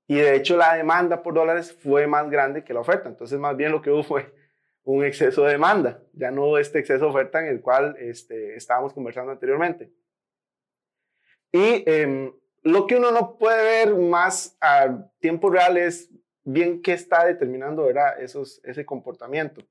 Y 0.07 0.17
de 0.17 0.35
hecho 0.35 0.55
la 0.55 0.75
demanda 0.75 1.21
por 1.21 1.33
dólares 1.33 1.73
fue 1.73 2.07
más 2.07 2.29
grande 2.29 2.63
que 2.63 2.73
la 2.73 2.79
oferta. 2.79 3.09
Entonces, 3.09 3.39
más 3.39 3.57
bien 3.57 3.71
lo 3.71 3.81
que 3.81 3.91
hubo 3.91 4.03
fue 4.03 4.33
un 4.87 5.03
exceso 5.03 5.43
de 5.43 5.51
demanda, 5.51 6.01
ya 6.13 6.31
no 6.31 6.57
este 6.57 6.79
exceso 6.79 7.05
de 7.05 7.09
oferta 7.09 7.41
en 7.41 7.47
el 7.47 7.61
cual 7.61 7.97
este, 7.99 8.55
estábamos 8.55 8.93
conversando 8.93 9.33
anteriormente. 9.33 9.91
Y 11.51 11.83
em, 11.85 12.33
lo 12.63 12.87
que 12.87 12.95
uno 12.95 13.11
no 13.11 13.37
puede 13.37 13.63
ver 13.63 13.95
más 13.95 14.57
a 14.61 15.09
tiempo 15.19 15.49
real 15.49 15.75
es 15.75 16.09
bien 16.45 16.81
qué 16.81 16.93
está 16.93 17.25
determinando 17.25 17.83
¿verdad? 17.83 18.21
Esos, 18.21 18.61
ese 18.63 18.85
comportamiento. 18.85 19.61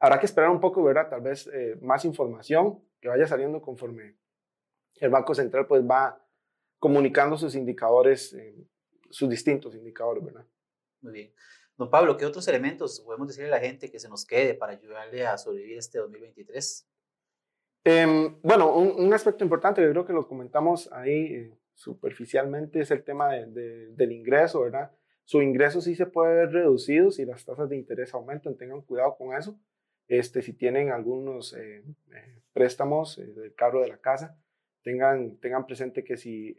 Habrá 0.00 0.18
que 0.18 0.26
esperar 0.26 0.48
un 0.48 0.60
poco, 0.60 0.82
¿verdad? 0.82 1.10
Tal 1.10 1.20
vez 1.20 1.46
eh, 1.52 1.76
más 1.82 2.06
información 2.06 2.82
que 3.02 3.08
vaya 3.08 3.26
saliendo 3.26 3.60
conforme 3.60 4.16
el 4.94 5.10
Banco 5.10 5.34
Central 5.34 5.66
pues 5.66 5.82
va 5.82 6.26
comunicando 6.78 7.36
sus 7.36 7.54
indicadores, 7.54 8.32
eh, 8.32 8.66
sus 9.10 9.28
distintos 9.28 9.74
indicadores, 9.74 10.24
¿verdad? 10.24 10.46
Muy 11.02 11.12
bien. 11.12 11.34
Don 11.76 11.90
Pablo, 11.90 12.16
¿qué 12.16 12.24
otros 12.24 12.46
elementos 12.46 13.00
podemos 13.00 13.26
decirle 13.26 13.48
a 13.48 13.56
la 13.56 13.60
gente 13.60 13.90
que 13.90 13.98
se 13.98 14.08
nos 14.08 14.24
quede 14.24 14.54
para 14.54 14.72
ayudarle 14.72 15.26
a 15.26 15.36
sobrevivir 15.36 15.78
este 15.78 15.98
2023? 15.98 16.88
Em, 17.82 18.40
bueno, 18.42 18.74
un, 18.76 19.12
aspecto 19.12 19.42
importante, 19.42 19.82
yo 19.82 19.90
creo 19.90 20.06
que 20.06 20.12
lo 20.12 20.28
comentamos 20.28 20.90
ahí 20.92 21.34
eh, 21.34 21.58
superficialmente, 21.74 22.80
es 22.80 22.90
el 22.92 23.02
tema 23.02 23.32
del 23.32 24.12
ingreso, 24.12 24.62
¿verdad? 24.62 24.92
Su 25.24 25.42
ingreso 25.42 25.80
sí 25.80 25.96
se 25.96 26.06
puede 26.06 26.34
ver 26.34 26.52
reducido 26.52 27.10
si 27.10 27.24
las 27.24 27.44
tasas 27.44 27.68
de 27.68 27.76
interés 27.76 28.14
aumentan, 28.14 28.56
tengan 28.56 28.82
cuidado 28.82 29.16
con 29.16 29.34
eso. 29.36 29.58
Este, 30.06 30.42
si 30.42 30.52
tienen 30.52 30.92
algunos 30.92 31.54
eh, 31.54 31.82
eh, 32.14 32.42
préstamos 32.52 33.16
del 33.16 33.54
carro 33.54 33.80
de 33.80 33.88
la 33.88 33.98
casa, 33.98 34.38
tengan, 34.82 35.38
tengan 35.38 35.66
presente 35.66 36.04
que 36.04 36.16
si 36.16 36.56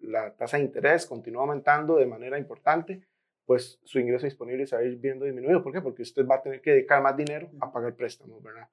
la 0.00 0.34
tasa 0.34 0.56
de 0.56 0.64
interés 0.64 1.06
continúa 1.06 1.42
aumentando 1.42 1.96
de 1.96 2.06
manera 2.06 2.38
importante, 2.38 3.06
pues 3.46 3.78
su 3.84 3.98
ingreso 3.98 4.26
disponible 4.26 4.66
se 4.66 4.76
va 4.76 4.82
a 4.82 4.84
ir 4.84 4.96
viendo 4.96 5.24
disminuido. 5.24 5.62
¿Por 5.62 5.72
qué? 5.72 5.80
Porque 5.80 6.02
usted 6.02 6.26
va 6.26 6.36
a 6.36 6.42
tener 6.42 6.60
que 6.60 6.70
dedicar 6.72 7.02
más 7.02 7.16
dinero 7.16 7.50
a 7.60 7.72
pagar 7.72 7.94
préstamos, 7.94 8.42
¿verdad? 8.42 8.68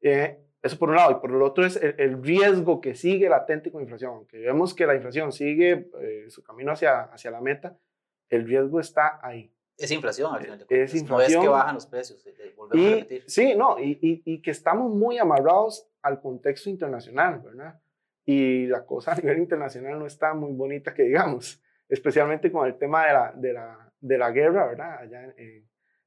Eh, 0.00 0.38
eso 0.62 0.78
por 0.78 0.88
un 0.88 0.96
lado. 0.96 1.12
Y 1.12 1.14
por 1.20 1.30
el 1.30 1.42
otro 1.42 1.64
es 1.64 1.76
el, 1.76 2.22
riesgo 2.22 2.80
que 2.80 2.94
sigue 2.94 3.28
latente 3.28 3.70
con 3.70 3.82
inflación. 3.82 4.12
Aunque 4.12 4.38
vemos 4.38 4.74
que 4.74 4.86
la 4.86 4.94
inflación 4.94 5.30
sigue 5.30 5.90
su 6.28 6.42
camino 6.42 6.72
hacia, 6.72 7.02
hacia 7.02 7.30
la 7.30 7.40
meta, 7.40 7.78
el 8.30 8.46
riesgo 8.46 8.80
está 8.80 9.20
ahí. 9.22 9.54
Es 9.76 9.90
inflación 9.90 10.34
al 10.34 10.40
final 10.40 10.58
de 10.58 10.66
cuentas. 10.66 10.94
Es 10.94 11.00
inflación. 11.00 11.32
No 11.32 11.42
es 11.42 11.44
que 11.44 11.48
bajan 11.48 11.74
los 11.74 11.86
precios, 11.86 12.28
volvemos 12.56 12.86
y, 12.86 12.92
a 12.92 12.94
repetir. 12.96 13.24
Sí, 13.26 13.54
no, 13.56 13.78
y, 13.78 13.98
y, 14.00 14.22
y, 14.24 14.40
que 14.40 14.52
estamos 14.52 14.92
muy 14.92 15.18
amarrados 15.18 15.88
al 16.02 16.20
contexto 16.20 16.70
internacional, 16.70 17.40
¿verdad? 17.40 17.80
Y 18.24 18.66
la 18.66 18.86
cosa 18.86 19.12
a 19.12 19.16
nivel 19.16 19.38
internacional 19.38 19.98
no 19.98 20.06
está 20.06 20.32
muy 20.32 20.52
bonita 20.52 20.94
que 20.94 21.02
digamos, 21.02 21.60
especialmente 21.88 22.52
con 22.52 22.66
el 22.66 22.78
tema 22.78 23.06
de 23.06 23.12
la, 23.12 23.32
de 23.34 23.52
la, 23.52 23.83
de 24.04 24.18
la 24.18 24.30
guerra, 24.30 24.66
¿verdad? 24.66 24.98
Allá 24.98 25.34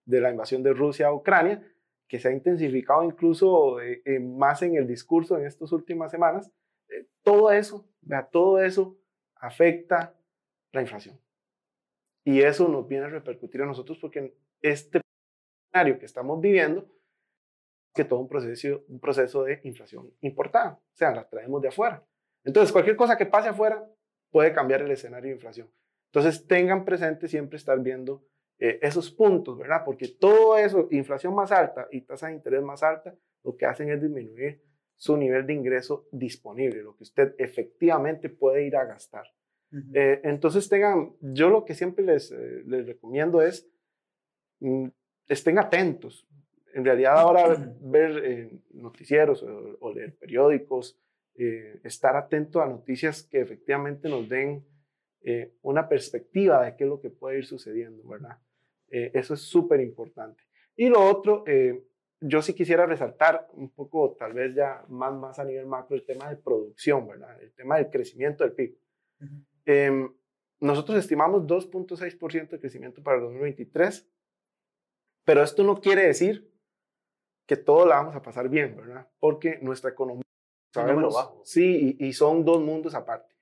de 0.05 0.21
la 0.21 0.29
invasión 0.29 0.61
de 0.61 0.73
Rusia 0.73 1.07
a 1.07 1.13
Ucrania, 1.13 1.63
que 2.07 2.19
se 2.19 2.29
ha 2.29 2.31
intensificado 2.31 3.03
incluso 3.03 3.81
eh, 3.81 4.19
más 4.19 4.61
en 4.61 4.75
el 4.75 4.87
discurso 4.87 5.37
en 5.37 5.45
estas 5.45 5.71
últimas 5.71 6.11
semanas. 6.11 6.51
Eh, 6.89 7.07
todo 7.23 7.51
eso, 7.51 7.89
todo 8.31 8.61
eso 8.61 8.97
afecta 9.35 10.15
la 10.71 10.81
inflación. 10.81 11.19
Y 12.23 12.41
eso 12.41 12.67
nos 12.67 12.87
viene 12.87 13.05
a 13.05 13.09
repercutir 13.09 13.61
a 13.61 13.65
nosotros 13.65 13.97
porque 13.99 14.35
este 14.61 15.01
escenario 15.71 15.97
que 15.97 16.05
estamos 16.05 16.39
viviendo 16.39 16.87
que 17.95 18.05
todo 18.05 18.19
un 18.19 18.27
proceso, 18.27 18.83
un 18.89 18.99
proceso 18.99 19.43
de 19.43 19.59
inflación 19.63 20.13
importada, 20.21 20.73
o 20.73 20.95
sea, 20.95 21.15
la 21.15 21.27
traemos 21.27 21.61
de 21.63 21.69
afuera. 21.69 22.05
Entonces, 22.43 22.71
cualquier 22.71 22.95
cosa 22.95 23.17
que 23.17 23.25
pase 23.25 23.49
afuera 23.49 23.83
puede 24.29 24.53
cambiar 24.53 24.83
el 24.83 24.91
escenario 24.91 25.29
de 25.29 25.35
inflación. 25.35 25.67
Entonces, 26.17 26.47
tengan 26.47 26.83
presente 26.83 27.27
siempre 27.27 27.57
estar 27.57 27.79
viendo 27.79 28.25
eh, 28.57 28.79
esos 28.81 29.11
puntos, 29.11 29.55
¿verdad? 29.55 29.83
Porque 29.85 30.07
todo 30.07 30.57
eso, 30.57 30.87
inflación 30.89 31.35
más 31.35 31.51
alta 31.51 31.87
y 31.91 32.01
tasa 32.01 32.25
de 32.25 32.33
interés 32.33 32.63
más 32.63 32.81
alta, 32.81 33.15
lo 33.43 33.55
que 33.55 33.67
hacen 33.67 33.91
es 33.91 34.01
disminuir 34.01 34.63
su 34.95 35.15
nivel 35.15 35.45
de 35.45 35.53
ingreso 35.53 36.07
disponible, 36.11 36.81
lo 36.81 36.95
que 36.97 37.03
usted 37.03 37.35
efectivamente 37.37 38.29
puede 38.29 38.65
ir 38.65 38.75
a 38.77 38.85
gastar. 38.85 39.27
Eh, 39.93 40.21
entonces 40.23 40.67
tengan, 40.67 41.13
yo 41.21 41.51
lo 41.51 41.63
que 41.65 41.75
siempre 41.75 42.03
les, 42.03 42.31
eh, 42.31 42.63
les 42.65 42.87
recomiendo 42.87 43.43
es, 43.43 43.69
mm, 44.59 44.87
estén 45.27 45.59
atentos. 45.59 46.27
En 46.73 46.83
realidad 46.83 47.19
ahora 47.19 47.75
ver 47.79 48.49
noticieros 48.71 49.43
o, 49.43 49.93
leer 49.93 50.15
periódicos, 50.15 50.99
estar 51.35 52.15
atento 52.15 52.59
a 52.59 52.65
noticias 52.65 53.21
que 53.21 53.39
efectivamente 53.39 54.09
nos 54.09 54.27
den 54.27 54.65
una 55.61 55.89
perspectiva 55.89 56.63
de 56.63 56.75
qué 56.75 56.85
es 56.85 56.89
lo 56.89 57.01
que 57.01 57.09
puede 57.09 57.39
ir 57.39 57.45
sucediendo, 57.45 58.07
¿verdad? 58.07 58.37
eso 58.89 59.33
es 59.33 59.41
súper 59.41 59.81
importante. 59.81 60.43
Y 60.75 60.87
lo 60.87 61.03
otro, 61.03 61.43
yo 62.19 62.41
sí 62.41 62.53
quisiera 62.53 62.85
resaltar 62.85 63.47
un 63.53 63.69
poco, 63.69 64.15
tal 64.17 64.33
vez 64.33 64.55
ya 64.55 64.83
más, 64.87 65.13
más 65.13 65.39
a 65.39 65.43
nivel 65.43 65.65
macro, 65.65 65.95
el 65.95 66.05
tema 66.05 66.29
de 66.29 66.37
producción, 66.37 67.07
¿verdad? 67.07 67.41
El 67.41 67.53
tema 67.53 67.77
del 67.77 67.89
crecimiento 67.89 68.43
del 68.43 68.53
PIB. 68.53 68.77
Em, 69.65 70.11
nosotros 70.59 70.97
estimamos 70.97 71.45
2.6% 71.45 72.49
de 72.49 72.59
crecimiento 72.59 73.03
para 73.03 73.17
el 73.17 73.23
2023, 73.23 74.09
pero 75.23 75.43
esto 75.43 75.63
no 75.63 75.79
quiere 75.79 76.07
decir 76.07 76.51
que 77.45 77.57
todo 77.57 77.85
la 77.85 77.97
vamos 77.97 78.15
a 78.15 78.21
pasar 78.21 78.49
bien, 78.49 78.75
¿verdad? 78.75 79.07
Porque 79.19 79.59
nuestra 79.61 79.91
economía, 79.91 80.23
sabemos, 80.73 81.15
sí, 81.43 81.95
y, 81.99 82.13
son 82.13 82.43
dos 82.43 82.61
mundos 82.61 82.95
aparte. 82.95 83.35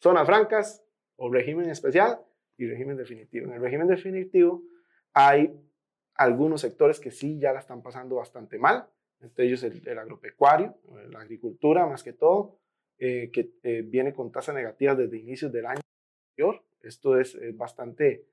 Zonas 0.00 0.26
francas 0.26 0.83
o 1.16 1.30
régimen 1.30 1.68
especial 1.70 2.18
y 2.56 2.66
régimen 2.66 2.96
definitivo. 2.96 3.46
En 3.46 3.54
el 3.54 3.60
régimen 3.60 3.88
definitivo 3.88 4.62
hay 5.12 5.54
algunos 6.14 6.60
sectores 6.60 7.00
que 7.00 7.10
sí 7.10 7.38
ya 7.38 7.52
la 7.52 7.60
están 7.60 7.82
pasando 7.82 8.16
bastante 8.16 8.58
mal, 8.58 8.86
entre 9.20 9.46
ellos 9.46 9.62
el, 9.64 9.98
agropecuario, 9.98 10.76
la 11.10 11.20
agricultura 11.20 11.86
más 11.86 12.02
que 12.02 12.12
todo, 12.12 12.58
eh, 12.98 13.30
que 13.32 13.50
eh, 13.62 13.82
viene 13.82 14.12
con 14.12 14.30
tasas 14.30 14.54
negativas 14.54 14.96
desde 14.96 15.18
inicios 15.18 15.50
del 15.50 15.66
año 15.66 15.80
anterior. 16.30 16.62
Esto 16.82 17.18
es, 17.18 17.36
bastante 17.56 18.26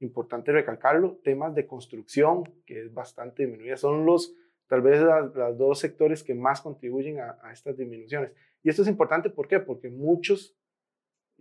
importante 0.00 0.52
recalcarlo. 0.52 1.18
Temas 1.24 1.54
de 1.54 1.66
construcción, 1.66 2.44
que 2.66 2.82
es 2.82 2.92
bastante 2.92 3.46
disminuida, 3.46 3.76
son 3.76 4.04
los, 4.04 4.34
tal 4.68 4.82
vez, 4.82 5.00
los 5.00 5.58
dos 5.58 5.78
sectores 5.78 6.22
que 6.22 6.34
más 6.34 6.60
contribuyen 6.60 7.20
a, 7.20 7.50
estas 7.52 7.76
disminuciones. 7.76 8.32
Y 8.62 8.68
esto 8.68 8.82
es 8.82 8.88
importante, 8.88 9.30
¿por 9.30 9.48
qué? 9.48 9.60
Porque 9.60 9.88
muchos 9.88 10.56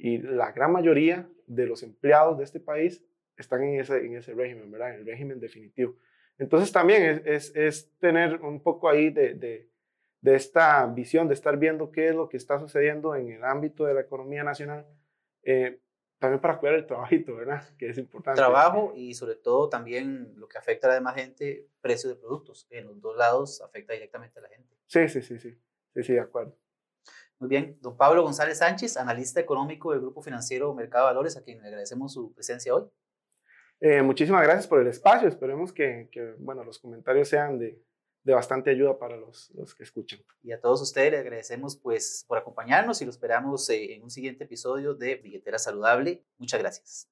y 0.03 0.17
la 0.17 0.51
gran 0.51 0.73
mayoría 0.73 1.29
de 1.47 1.65
los 1.65 1.81
empleados 1.81 2.37
de 2.37 2.43
este 2.43 2.59
país 2.59 3.01
están 3.37 3.63
en 3.63 3.79
ese, 3.79 4.05
en 4.05 4.17
ese 4.17 4.33
régimen, 4.33 4.69
¿verdad? 4.69 4.95
En 4.95 4.99
el 4.99 5.05
régimen 5.05 5.39
definitivo. 5.39 5.95
Entonces 6.37 6.73
también 6.73 7.03
es, 7.03 7.21
es, 7.25 7.55
es 7.55 7.97
tener 7.99 8.41
un 8.41 8.61
poco 8.61 8.89
ahí 8.89 9.11
de, 9.11 9.33
de, 9.35 9.69
de 10.19 10.35
esta 10.35 10.85
visión, 10.87 11.29
de 11.29 11.35
estar 11.35 11.57
viendo 11.57 11.89
qué 11.89 12.09
es 12.09 12.15
lo 12.15 12.27
que 12.27 12.35
está 12.35 12.59
sucediendo 12.59 13.15
en 13.15 13.31
el 13.31 13.45
ámbito 13.45 13.85
de 13.85 13.93
la 13.93 14.01
economía 14.01 14.43
nacional, 14.43 14.85
eh, 15.41 15.79
también 16.19 16.41
para 16.41 16.59
cuidar 16.59 16.75
el 16.75 16.85
trabajito, 16.85 17.37
¿verdad? 17.37 17.63
Que 17.77 17.87
es 17.87 17.97
importante. 17.97 18.41
Trabajo 18.41 18.91
y 18.97 19.13
sobre 19.13 19.35
todo 19.35 19.69
también 19.69 20.33
lo 20.35 20.49
que 20.49 20.57
afecta 20.57 20.87
a 20.87 20.89
la 20.89 20.95
demás 20.95 21.15
gente, 21.15 21.69
precio 21.79 22.09
de 22.09 22.17
productos. 22.17 22.67
En 22.71 22.87
los 22.87 22.99
dos 22.99 23.15
lados 23.15 23.61
afecta 23.61 23.93
directamente 23.93 24.37
a 24.37 24.41
la 24.41 24.49
gente. 24.49 24.75
Sí, 24.85 25.07
sí, 25.07 25.21
sí, 25.21 25.39
sí, 25.39 25.57
sí, 25.93 26.03
sí, 26.03 26.11
de 26.11 26.19
acuerdo. 26.19 26.57
Muy 27.43 27.49
bien, 27.49 27.77
don 27.81 27.97
Pablo 27.97 28.23
González 28.23 28.59
Sánchez, 28.59 28.95
analista 28.95 29.41
económico 29.41 29.91
del 29.91 29.99
Grupo 29.99 30.21
Financiero 30.21 30.73
Mercado 30.73 31.07
de 31.07 31.09
Valores, 31.09 31.35
a 31.35 31.43
quien 31.43 31.61
le 31.61 31.67
agradecemos 31.67 32.13
su 32.13 32.31
presencia 32.31 32.73
hoy. 32.73 32.85
Eh, 33.81 34.01
muchísimas 34.01 34.43
gracias 34.43 34.65
por 34.65 34.79
el 34.79 34.87
espacio, 34.87 35.27
esperemos 35.27 35.73
que, 35.73 36.07
que 36.09 36.35
bueno, 36.37 36.63
los 36.63 36.79
comentarios 36.79 37.27
sean 37.27 37.59
de, 37.59 37.83
de 38.23 38.33
bastante 38.33 38.69
ayuda 38.69 38.97
para 38.97 39.17
los, 39.17 39.51
los, 39.55 39.75
que 39.75 39.83
escuchan. 39.83 40.21
Y 40.41 40.53
a 40.53 40.61
todos 40.61 40.81
ustedes 40.81 41.11
les 41.11 41.19
agradecemos 41.19 41.75
pues 41.75 42.23
por 42.29 42.37
acompañarnos 42.37 43.01
y 43.01 43.05
lo 43.05 43.11
esperamos 43.11 43.69
eh, 43.69 43.95
en 43.95 44.03
un 44.03 44.09
siguiente 44.09 44.45
episodio 44.45 44.93
de 44.93 45.15
Billetera 45.15 45.59
Saludable. 45.59 46.23
Muchas 46.37 46.61
gracias. 46.61 47.09